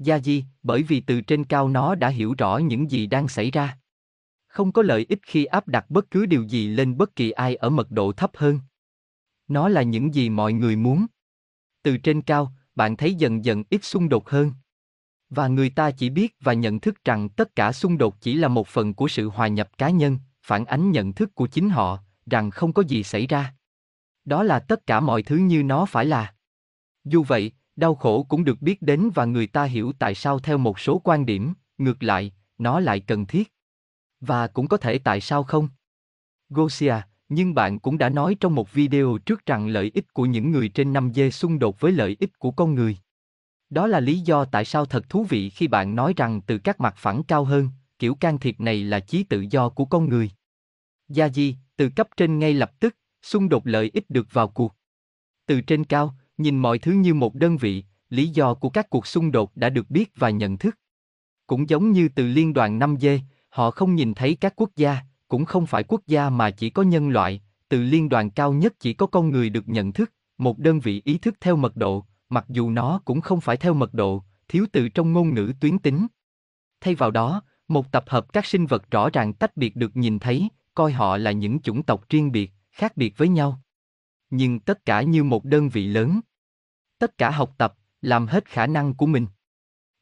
Gia 0.00 0.18
Di, 0.18 0.44
bởi 0.62 0.82
vì 0.82 1.00
từ 1.00 1.20
trên 1.20 1.44
cao 1.44 1.68
nó 1.68 1.94
đã 1.94 2.08
hiểu 2.08 2.34
rõ 2.38 2.58
những 2.58 2.90
gì 2.90 3.06
đang 3.06 3.28
xảy 3.28 3.50
ra. 3.50 3.78
Không 4.46 4.72
có 4.72 4.82
lợi 4.82 5.06
ích 5.08 5.18
khi 5.22 5.44
áp 5.44 5.68
đặt 5.68 5.90
bất 5.90 6.10
cứ 6.10 6.26
điều 6.26 6.42
gì 6.42 6.68
lên 6.68 6.96
bất 6.96 7.16
kỳ 7.16 7.30
ai 7.30 7.56
ở 7.56 7.70
mật 7.70 7.90
độ 7.90 8.12
thấp 8.12 8.30
hơn. 8.34 8.60
Nó 9.48 9.68
là 9.68 9.82
những 9.82 10.14
gì 10.14 10.28
mọi 10.28 10.52
người 10.52 10.76
muốn. 10.76 11.06
Từ 11.82 11.96
trên 11.96 12.22
cao, 12.22 12.52
bạn 12.74 12.96
thấy 12.96 13.14
dần 13.14 13.44
dần 13.44 13.64
ít 13.70 13.84
xung 13.84 14.08
đột 14.08 14.30
hơn. 14.30 14.52
Và 15.30 15.48
người 15.48 15.70
ta 15.70 15.90
chỉ 15.90 16.10
biết 16.10 16.36
và 16.40 16.52
nhận 16.52 16.80
thức 16.80 17.04
rằng 17.04 17.28
tất 17.28 17.56
cả 17.56 17.72
xung 17.72 17.98
đột 17.98 18.20
chỉ 18.20 18.34
là 18.34 18.48
một 18.48 18.68
phần 18.68 18.94
của 18.94 19.08
sự 19.08 19.28
hòa 19.28 19.48
nhập 19.48 19.78
cá 19.78 19.90
nhân, 19.90 20.18
phản 20.42 20.64
ánh 20.64 20.90
nhận 20.90 21.12
thức 21.12 21.34
của 21.34 21.46
chính 21.46 21.70
họ, 21.70 21.98
rằng 22.26 22.50
không 22.50 22.72
có 22.72 22.82
gì 22.82 23.02
xảy 23.02 23.26
ra. 23.26 23.54
Đó 24.24 24.42
là 24.42 24.58
tất 24.58 24.86
cả 24.86 25.00
mọi 25.00 25.22
thứ 25.22 25.36
như 25.36 25.62
nó 25.62 25.86
phải 25.86 26.06
là. 26.06 26.34
Dù 27.04 27.22
vậy, 27.22 27.52
đau 27.80 27.94
khổ 27.94 28.22
cũng 28.22 28.44
được 28.44 28.62
biết 28.62 28.82
đến 28.82 29.10
và 29.14 29.24
người 29.24 29.46
ta 29.46 29.64
hiểu 29.64 29.92
tại 29.98 30.14
sao 30.14 30.38
theo 30.38 30.58
một 30.58 30.80
số 30.80 30.98
quan 31.04 31.26
điểm, 31.26 31.54
ngược 31.78 32.02
lại, 32.02 32.32
nó 32.58 32.80
lại 32.80 33.00
cần 33.00 33.26
thiết. 33.26 33.52
Và 34.20 34.46
cũng 34.46 34.68
có 34.68 34.76
thể 34.76 34.98
tại 34.98 35.20
sao 35.20 35.42
không. 35.42 35.68
Gosia, 36.48 36.94
nhưng 37.28 37.54
bạn 37.54 37.78
cũng 37.78 37.98
đã 37.98 38.08
nói 38.08 38.36
trong 38.40 38.54
một 38.54 38.72
video 38.72 39.18
trước 39.26 39.46
rằng 39.46 39.68
lợi 39.68 39.90
ích 39.94 40.14
của 40.14 40.26
những 40.26 40.50
người 40.50 40.68
trên 40.68 40.92
5G 40.92 41.30
xung 41.30 41.58
đột 41.58 41.80
với 41.80 41.92
lợi 41.92 42.16
ích 42.20 42.38
của 42.38 42.50
con 42.50 42.74
người. 42.74 42.96
Đó 43.70 43.86
là 43.86 44.00
lý 44.00 44.18
do 44.18 44.44
tại 44.44 44.64
sao 44.64 44.86
thật 44.86 45.08
thú 45.08 45.24
vị 45.24 45.50
khi 45.50 45.68
bạn 45.68 45.94
nói 45.94 46.14
rằng 46.16 46.40
từ 46.40 46.58
các 46.58 46.80
mặt 46.80 46.94
phẳng 46.96 47.22
cao 47.22 47.44
hơn, 47.44 47.68
kiểu 47.98 48.14
can 48.14 48.38
thiệp 48.38 48.60
này 48.60 48.84
là 48.84 49.00
chí 49.00 49.22
tự 49.22 49.44
do 49.50 49.68
của 49.68 49.84
con 49.84 50.08
người. 50.08 50.30
Gia 51.08 51.28
Di, 51.28 51.56
từ 51.76 51.88
cấp 51.96 52.08
trên 52.16 52.38
ngay 52.38 52.54
lập 52.54 52.80
tức, 52.80 52.96
xung 53.22 53.48
đột 53.48 53.66
lợi 53.66 53.90
ích 53.94 54.10
được 54.10 54.26
vào 54.32 54.48
cuộc. 54.48 54.74
Từ 55.46 55.60
trên 55.60 55.84
cao, 55.84 56.14
nhìn 56.42 56.58
mọi 56.58 56.78
thứ 56.78 56.92
như 56.92 57.14
một 57.14 57.34
đơn 57.34 57.56
vị, 57.56 57.84
lý 58.10 58.28
do 58.28 58.54
của 58.54 58.68
các 58.70 58.90
cuộc 58.90 59.06
xung 59.06 59.32
đột 59.32 59.56
đã 59.56 59.68
được 59.68 59.90
biết 59.90 60.12
và 60.16 60.30
nhận 60.30 60.58
thức. 60.58 60.78
Cũng 61.46 61.68
giống 61.68 61.92
như 61.92 62.08
từ 62.08 62.26
liên 62.26 62.52
đoàn 62.52 62.78
5G, 62.78 63.18
họ 63.48 63.70
không 63.70 63.94
nhìn 63.94 64.14
thấy 64.14 64.36
các 64.40 64.52
quốc 64.56 64.70
gia, 64.76 64.96
cũng 65.28 65.44
không 65.44 65.66
phải 65.66 65.82
quốc 65.82 66.00
gia 66.06 66.30
mà 66.30 66.50
chỉ 66.50 66.70
có 66.70 66.82
nhân 66.82 67.08
loại, 67.08 67.40
từ 67.68 67.82
liên 67.82 68.08
đoàn 68.08 68.30
cao 68.30 68.52
nhất 68.52 68.74
chỉ 68.78 68.92
có 68.92 69.06
con 69.06 69.30
người 69.30 69.50
được 69.50 69.68
nhận 69.68 69.92
thức, 69.92 70.12
một 70.38 70.58
đơn 70.58 70.80
vị 70.80 71.02
ý 71.04 71.18
thức 71.18 71.34
theo 71.40 71.56
mật 71.56 71.76
độ, 71.76 72.04
mặc 72.28 72.44
dù 72.48 72.70
nó 72.70 73.00
cũng 73.04 73.20
không 73.20 73.40
phải 73.40 73.56
theo 73.56 73.74
mật 73.74 73.94
độ, 73.94 74.24
thiếu 74.48 74.66
từ 74.72 74.88
trong 74.88 75.12
ngôn 75.12 75.34
ngữ 75.34 75.52
tuyến 75.60 75.78
tính. 75.78 76.06
Thay 76.80 76.94
vào 76.94 77.10
đó, 77.10 77.42
một 77.68 77.92
tập 77.92 78.04
hợp 78.06 78.32
các 78.32 78.46
sinh 78.46 78.66
vật 78.66 78.90
rõ 78.90 79.10
ràng 79.10 79.32
tách 79.32 79.56
biệt 79.56 79.76
được 79.76 79.96
nhìn 79.96 80.18
thấy, 80.18 80.48
coi 80.74 80.92
họ 80.92 81.16
là 81.16 81.32
những 81.32 81.60
chủng 81.60 81.82
tộc 81.82 82.08
riêng 82.08 82.32
biệt, 82.32 82.52
khác 82.70 82.96
biệt 82.96 83.18
với 83.18 83.28
nhau. 83.28 83.60
Nhưng 84.30 84.60
tất 84.60 84.84
cả 84.84 85.02
như 85.02 85.24
một 85.24 85.44
đơn 85.44 85.68
vị 85.68 85.86
lớn. 85.86 86.20
Tất 87.00 87.18
cả 87.18 87.30
học 87.30 87.54
tập, 87.58 87.74
làm 88.02 88.26
hết 88.26 88.44
khả 88.44 88.66
năng 88.66 88.94
của 88.94 89.06
mình. 89.06 89.26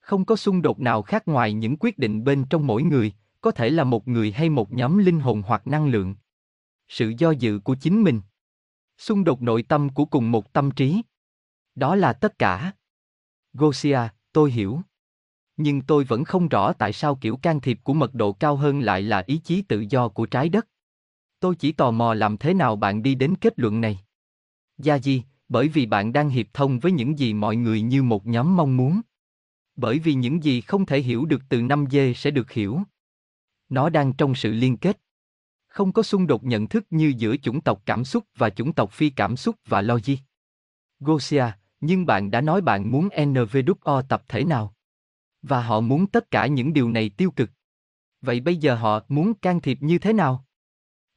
Không 0.00 0.24
có 0.24 0.36
xung 0.36 0.62
đột 0.62 0.80
nào 0.80 1.02
khác 1.02 1.28
ngoài 1.28 1.52
những 1.52 1.76
quyết 1.80 1.98
định 1.98 2.24
bên 2.24 2.44
trong 2.50 2.66
mỗi 2.66 2.82
người, 2.82 3.12
có 3.40 3.50
thể 3.50 3.70
là 3.70 3.84
một 3.84 4.08
người 4.08 4.32
hay 4.32 4.50
một 4.50 4.72
nhóm 4.72 4.98
linh 4.98 5.20
hồn 5.20 5.42
hoặc 5.46 5.66
năng 5.66 5.86
lượng. 5.86 6.14
Sự 6.88 7.12
do 7.18 7.30
dự 7.30 7.58
của 7.58 7.74
chính 7.74 8.02
mình. 8.02 8.20
Xung 8.98 9.24
đột 9.24 9.42
nội 9.42 9.62
tâm 9.62 9.88
của 9.88 10.04
cùng 10.04 10.30
một 10.30 10.52
tâm 10.52 10.70
trí. 10.70 11.02
Đó 11.74 11.94
là 11.96 12.12
tất 12.12 12.38
cả. 12.38 12.72
Gosia, 13.52 14.00
tôi 14.32 14.50
hiểu. 14.50 14.80
Nhưng 15.56 15.82
tôi 15.82 16.04
vẫn 16.04 16.24
không 16.24 16.48
rõ 16.48 16.72
tại 16.72 16.92
sao 16.92 17.16
kiểu 17.16 17.36
can 17.36 17.60
thiệp 17.60 17.78
của 17.84 17.94
mật 17.94 18.14
độ 18.14 18.32
cao 18.32 18.56
hơn 18.56 18.80
lại 18.80 19.02
là 19.02 19.22
ý 19.26 19.38
chí 19.44 19.62
tự 19.62 19.84
do 19.90 20.08
của 20.08 20.26
trái 20.26 20.48
đất. 20.48 20.68
Tôi 21.40 21.54
chỉ 21.54 21.72
tò 21.72 21.90
mò 21.90 22.14
làm 22.14 22.36
thế 22.36 22.54
nào 22.54 22.76
bạn 22.76 23.02
đi 23.02 23.14
đến 23.14 23.34
kết 23.40 23.58
luận 23.58 23.80
này. 23.80 23.98
Gia 24.78 24.98
Di, 24.98 25.22
bởi 25.48 25.68
vì 25.68 25.86
bạn 25.86 26.12
đang 26.12 26.28
hiệp 26.28 26.46
thông 26.52 26.78
với 26.78 26.92
những 26.92 27.18
gì 27.18 27.34
mọi 27.34 27.56
người 27.56 27.80
như 27.80 28.02
một 28.02 28.26
nhóm 28.26 28.56
mong 28.56 28.76
muốn. 28.76 29.00
Bởi 29.76 29.98
vì 29.98 30.14
những 30.14 30.44
gì 30.44 30.60
không 30.60 30.86
thể 30.86 31.00
hiểu 31.00 31.24
được 31.24 31.42
từ 31.48 31.62
năm 31.62 31.84
dê 31.90 32.14
sẽ 32.14 32.30
được 32.30 32.50
hiểu. 32.50 32.80
Nó 33.68 33.88
đang 33.88 34.12
trong 34.12 34.34
sự 34.34 34.52
liên 34.52 34.76
kết. 34.76 35.00
Không 35.68 35.92
có 35.92 36.02
xung 36.02 36.26
đột 36.26 36.44
nhận 36.44 36.68
thức 36.68 36.86
như 36.90 37.12
giữa 37.16 37.36
chủng 37.36 37.60
tộc 37.60 37.82
cảm 37.86 38.04
xúc 38.04 38.24
và 38.36 38.50
chủng 38.50 38.72
tộc 38.72 38.92
phi 38.92 39.10
cảm 39.10 39.36
xúc 39.36 39.56
và 39.66 39.82
logic. 39.82 40.16
Gosia, 41.00 41.44
nhưng 41.80 42.06
bạn 42.06 42.30
đã 42.30 42.40
nói 42.40 42.60
bạn 42.60 42.90
muốn 42.90 43.08
NVWO 43.08 44.02
tập 44.02 44.22
thể 44.28 44.44
nào? 44.44 44.74
Và 45.42 45.62
họ 45.62 45.80
muốn 45.80 46.06
tất 46.06 46.30
cả 46.30 46.46
những 46.46 46.72
điều 46.72 46.90
này 46.90 47.08
tiêu 47.08 47.30
cực. 47.30 47.50
Vậy 48.20 48.40
bây 48.40 48.56
giờ 48.56 48.74
họ 48.74 49.00
muốn 49.08 49.34
can 49.34 49.60
thiệp 49.60 49.78
như 49.80 49.98
thế 49.98 50.12
nào? 50.12 50.44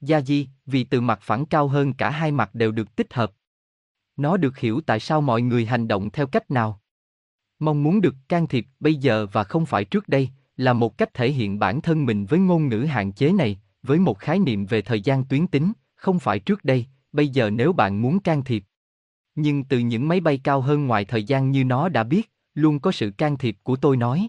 Gia 0.02 0.22
Di, 0.22 0.48
vì 0.66 0.84
từ 0.84 1.02
mặt 1.02 1.20
phẳng 1.22 1.46
cao 1.46 1.68
hơn 1.68 1.94
cả 1.94 2.10
hai 2.10 2.32
mặt 2.32 2.56
đều 2.56 2.72
được 2.72 2.96
tích 2.96 3.14
hợp. 3.14 3.32
Nó 4.18 4.38
được 4.38 4.58
hiểu 4.58 4.82
tại 4.82 5.00
sao 5.00 5.22
mọi 5.22 5.42
người 5.42 5.66
hành 5.66 5.88
động 5.88 6.10
theo 6.10 6.28
cách 6.28 6.52
nào. 6.52 6.82
Mong 7.60 7.84
muốn 7.84 8.02
được 8.02 8.16
can 8.30 8.48
thiệp 8.48 8.68
bây 8.80 8.96
giờ 8.96 9.28
và 9.32 9.44
không 9.44 9.66
phải 9.66 9.86
trước 9.86 10.08
đây, 10.08 10.30
là 10.58 10.74
một 10.74 10.98
cách 10.98 11.14
thể 11.14 11.32
hiện 11.32 11.60
bản 11.60 11.82
thân 11.82 12.06
mình 12.06 12.26
với 12.26 12.40
ngôn 12.40 12.70
ngữ 12.70 12.80
hạn 12.80 13.12
chế 13.12 13.32
này, 13.32 13.60
với 13.84 14.00
một 14.00 14.20
khái 14.20 14.40
niệm 14.40 14.66
về 14.66 14.82
thời 14.82 15.02
gian 15.02 15.26
tuyến 15.26 15.48
tính, 15.48 15.72
không 15.96 16.20
phải 16.20 16.40
trước 16.40 16.64
đây, 16.64 16.86
bây 17.12 17.28
giờ 17.28 17.50
nếu 17.50 17.74
bạn 17.74 18.02
muốn 18.02 18.20
can 18.20 18.44
thiệp. 18.44 18.64
Nhưng 19.36 19.64
từ 19.64 19.80
những 19.80 20.08
máy 20.08 20.20
bay 20.20 20.38
cao 20.44 20.62
hơn 20.62 20.88
ngoài 20.88 21.06
thời 21.06 21.24
gian 21.24 21.52
như 21.52 21.64
nó 21.64 21.90
đã 21.90 22.04
biết, 22.04 22.32
luôn 22.54 22.80
có 22.80 22.92
sự 22.92 23.12
can 23.12 23.38
thiệp 23.38 23.58
của 23.64 23.76
tôi 23.76 23.98
nói. 23.98 24.28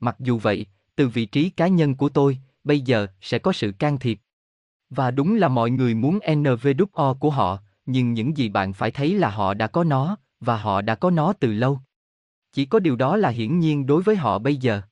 Mặc 0.00 0.16
dù 0.18 0.38
vậy, 0.38 0.66
từ 0.96 1.08
vị 1.08 1.26
trí 1.26 1.50
cá 1.50 1.68
nhân 1.68 1.94
của 1.94 2.08
tôi, 2.08 2.38
bây 2.64 2.80
giờ 2.80 3.06
sẽ 3.20 3.38
có 3.38 3.52
sự 3.52 3.72
can 3.72 3.98
thiệp. 3.98 4.20
Và 4.90 5.10
đúng 5.10 5.34
là 5.34 5.48
mọi 5.48 5.70
người 5.70 5.94
muốn 5.94 6.18
Nvdo 6.36 7.14
của 7.14 7.30
họ, 7.30 7.58
nhưng 7.86 8.12
những 8.12 8.36
gì 8.36 8.48
bạn 8.48 8.72
phải 8.72 8.90
thấy 8.90 9.18
là 9.18 9.30
họ 9.30 9.54
đã 9.54 9.66
có 9.66 9.84
nó, 9.84 10.16
và 10.40 10.56
họ 10.56 10.82
đã 10.82 10.94
có 10.94 11.10
nó 11.10 11.32
từ 11.32 11.52
lâu. 11.52 11.80
Chỉ 12.52 12.66
có 12.66 12.78
điều 12.78 12.96
đó 12.96 13.16
là 13.16 13.28
hiển 13.28 13.58
nhiên 13.58 13.86
đối 13.86 14.02
với 14.02 14.16
họ 14.16 14.38
bây 14.38 14.56
giờ. 14.56 14.82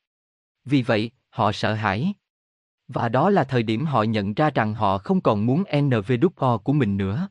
Vì 0.64 0.82
vậy, 0.82 1.10
họ 1.30 1.52
sợ 1.52 1.74
hãi. 1.74 2.14
Và 2.88 3.08
đó 3.08 3.30
là 3.30 3.44
thời 3.44 3.62
điểm 3.62 3.84
họ 3.86 4.02
nhận 4.02 4.34
ra 4.34 4.50
rằng 4.50 4.74
họ 4.74 4.98
không 4.98 5.20
còn 5.20 5.46
muốn 5.46 5.64
NVWO 5.64 6.58
của 6.58 6.72
mình 6.72 6.96
nữa. 6.96 7.28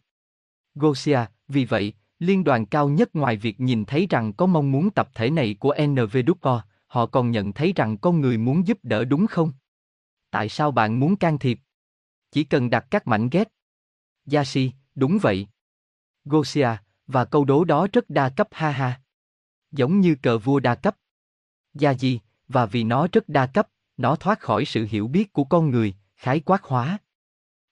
Gosia, 0.76 1.20
vì 1.48 1.66
vậy, 1.66 1.94
liên 2.20 2.44
đoàn 2.44 2.66
cao 2.66 2.90
nhất 2.90 3.16
ngoài 3.16 3.38
việc 3.38 3.60
nhìn 3.60 3.86
thấy 3.86 4.08
rằng 4.10 4.34
có 4.34 4.46
mong 4.46 4.72
muốn 4.72 4.92
tập 4.92 5.10
thể 5.14 5.30
này 5.30 5.56
của 5.60 5.74
NVWO, 5.74 6.60
họ 6.88 7.06
còn 7.06 7.32
nhận 7.32 7.54
thấy 7.54 7.74
rằng 7.76 7.98
con 7.98 8.22
người 8.22 8.38
muốn 8.38 8.68
giúp 8.68 8.78
đỡ 8.84 9.06
đúng 9.06 9.28
không? 9.28 9.52
Tại 10.32 10.50
sao 10.50 10.72
bạn 10.72 11.00
muốn 11.00 11.16
can 11.16 11.40
thiệp? 11.40 11.60
Chỉ 12.32 12.44
cần 12.44 12.70
đặt 12.70 12.86
các 12.92 13.08
mảnh 13.08 13.30
ghép. 13.30 13.48
Yashi, 14.32 14.72
đúng 14.96 15.18
vậy. 15.22 15.48
Gosia, 16.26 16.70
và 17.08 17.26
câu 17.26 17.46
đố 17.46 17.64
đó 17.64 17.88
rất 17.94 18.10
đa 18.10 18.30
cấp 18.30 18.48
ha 18.52 18.72
ha. 18.72 19.02
Giống 19.72 20.00
như 20.00 20.16
cờ 20.22 20.38
vua 20.38 20.60
đa 20.60 20.76
cấp. 20.76 20.98
Gia 21.74 21.94
Di 21.94 22.20
và 22.48 22.66
vì 22.66 22.84
nó 22.84 23.08
rất 23.12 23.30
đa 23.30 23.46
cấp, 23.48 23.70
nó 23.98 24.16
thoát 24.16 24.40
khỏi 24.40 24.66
sự 24.66 24.88
hiểu 24.90 25.08
biết 25.08 25.34
của 25.34 25.44
con 25.44 25.70
người, 25.70 25.96
khái 26.16 26.40
quát 26.40 26.64
hóa. 26.64 26.98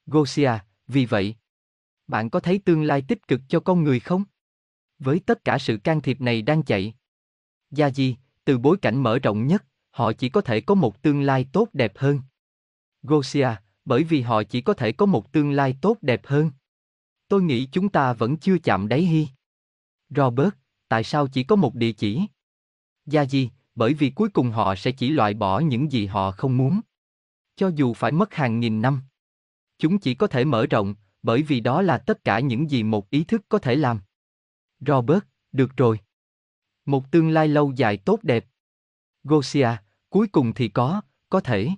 Gosia, 0.06 0.52
vì 0.88 1.06
vậy, 1.06 1.36
bạn 2.08 2.30
có 2.30 2.40
thấy 2.40 2.60
tương 2.66 2.84
lai 2.84 3.02
tích 3.08 3.28
cực 3.28 3.42
cho 3.48 3.60
con 3.60 3.84
người 3.84 4.00
không? 4.00 4.24
Với 5.00 5.20
tất 5.26 5.44
cả 5.44 5.58
sự 5.58 5.78
can 5.78 6.02
thiệp 6.02 6.22
này 6.22 6.42
đang 6.42 6.64
chạy. 6.64 6.94
Gia 7.72 7.90
Di 7.90 8.16
từ 8.46 8.58
bối 8.58 8.78
cảnh 8.82 9.04
mở 9.04 9.20
rộng 9.20 9.48
nhất, 9.48 9.66
họ 9.90 10.14
chỉ 10.14 10.30
có 10.30 10.42
thể 10.42 10.62
có 10.62 10.76
một 10.76 11.02
tương 11.02 11.22
lai 11.22 11.46
tốt 11.54 11.68
đẹp 11.74 11.94
hơn. 11.96 12.22
Gosia, 13.04 13.50
bởi 13.86 14.04
vì 14.04 14.22
họ 14.22 14.44
chỉ 14.44 14.62
có 14.62 14.74
thể 14.74 14.92
có 14.92 15.06
một 15.06 15.32
tương 15.32 15.52
lai 15.52 15.76
tốt 15.82 15.98
đẹp 16.02 16.22
hơn. 16.26 16.52
Tôi 17.32 17.44
nghĩ 17.44 17.68
chúng 17.72 17.90
ta 17.90 18.14
vẫn 18.14 18.38
chưa 18.38 18.58
chạm 18.58 18.88
đáy 18.88 19.02
hi. 19.02 19.28
Robert, 20.10 20.50
tại 20.88 21.04
sao 21.04 21.28
chỉ 21.28 21.44
có 21.44 21.56
một 21.56 21.76
địa 21.76 21.92
chỉ? 21.92 22.22
Gia 23.06 23.22
gì 23.22 23.50
bởi 23.76 23.94
vì 23.94 24.10
cuối 24.10 24.30
cùng 24.30 24.52
họ 24.52 24.76
sẽ 24.76 24.92
chỉ 24.92 25.10
loại 25.10 25.34
bỏ 25.34 25.60
những 25.60 25.92
gì 25.92 26.06
họ 26.06 26.32
không 26.32 26.58
muốn. 26.58 26.82
Cho 27.56 27.68
dù 27.68 27.94
phải 27.94 28.12
mất 28.12 28.34
hàng 28.34 28.60
nghìn 28.60 28.82
năm. 28.82 29.02
Chúng 29.78 30.00
chỉ 30.00 30.16
có 30.16 30.28
thể 30.28 30.46
mở 30.46 30.66
rộng, 30.66 30.96
bởi 31.24 31.44
vì 31.44 31.60
đó 31.60 31.82
là 31.82 31.98
tất 31.98 32.24
cả 32.24 32.40
những 32.40 32.70
gì 32.70 32.84
một 32.84 33.10
ý 33.10 33.24
thức 33.24 33.42
có 33.50 33.60
thể 33.60 33.76
làm. 33.76 34.00
Robert, 34.80 35.24
được 35.52 35.78
rồi. 35.78 36.00
Một 36.86 37.12
tương 37.12 37.30
lai 37.30 37.48
lâu 37.48 37.74
dài 37.76 37.98
tốt 37.98 38.20
đẹp. 38.24 38.46
Gosia, 39.24 39.70
cuối 40.10 40.28
cùng 40.28 40.54
thì 40.54 40.70
có, 40.70 41.02
có 41.30 41.40
thể. 41.40 41.70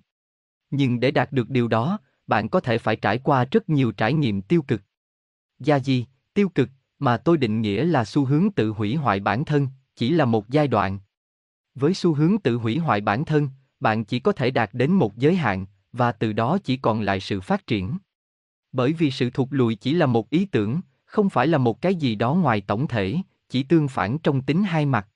Nhưng 0.70 1.00
để 1.00 1.12
đạt 1.12 1.32
được 1.32 1.50
điều 1.50 1.68
đó, 1.68 2.00
bạn 2.28 2.50
có 2.50 2.60
thể 2.60 2.78
phải 2.78 2.96
trải 2.96 3.20
qua 3.20 3.46
rất 3.52 3.70
nhiều 3.70 3.92
trải 3.92 4.14
nghiệm 4.14 4.42
tiêu 4.42 4.62
cực. 4.62 4.82
Gia 5.64 5.76
gì, 5.76 6.06
tiêu 6.34 6.50
cực, 6.50 6.70
mà 7.00 7.18
tôi 7.18 7.38
định 7.38 7.62
nghĩa 7.62 7.84
là 7.84 8.06
xu 8.06 8.26
hướng 8.26 8.52
tự 8.52 8.70
hủy 8.70 8.96
hoại 8.96 9.20
bản 9.20 9.46
thân, 9.46 9.68
chỉ 9.96 10.10
là 10.10 10.26
một 10.26 10.50
giai 10.50 10.68
đoạn. 10.68 11.00
Với 11.76 11.94
xu 11.94 12.14
hướng 12.14 12.38
tự 12.40 12.56
hủy 12.56 12.78
hoại 12.78 13.02
bản 13.02 13.26
thân, 13.26 13.50
bạn 13.80 14.06
chỉ 14.06 14.20
có 14.20 14.32
thể 14.32 14.52
đạt 14.52 14.70
đến 14.74 14.92
một 14.92 15.18
giới 15.18 15.36
hạn, 15.36 15.66
và 15.94 16.12
từ 16.12 16.34
đó 16.34 16.58
chỉ 16.64 16.78
còn 16.78 17.02
lại 17.02 17.20
sự 17.20 17.42
phát 17.42 17.68
triển. 17.68 17.98
Bởi 18.72 18.94
vì 18.94 19.12
sự 19.12 19.30
thụt 19.30 19.48
lùi 19.52 19.76
chỉ 19.76 19.94
là 19.94 20.06
một 20.06 20.30
ý 20.30 20.46
tưởng, 20.46 20.82
không 21.06 21.30
phải 21.30 21.48
là 21.48 21.58
một 21.58 21.82
cái 21.82 21.96
gì 21.96 22.16
đó 22.16 22.34
ngoài 22.34 22.62
tổng 22.62 22.88
thể, 22.88 23.18
chỉ 23.50 23.64
tương 23.64 23.88
phản 23.88 24.18
trong 24.18 24.42
tính 24.42 24.64
hai 24.64 24.86
mặt. 24.86 25.08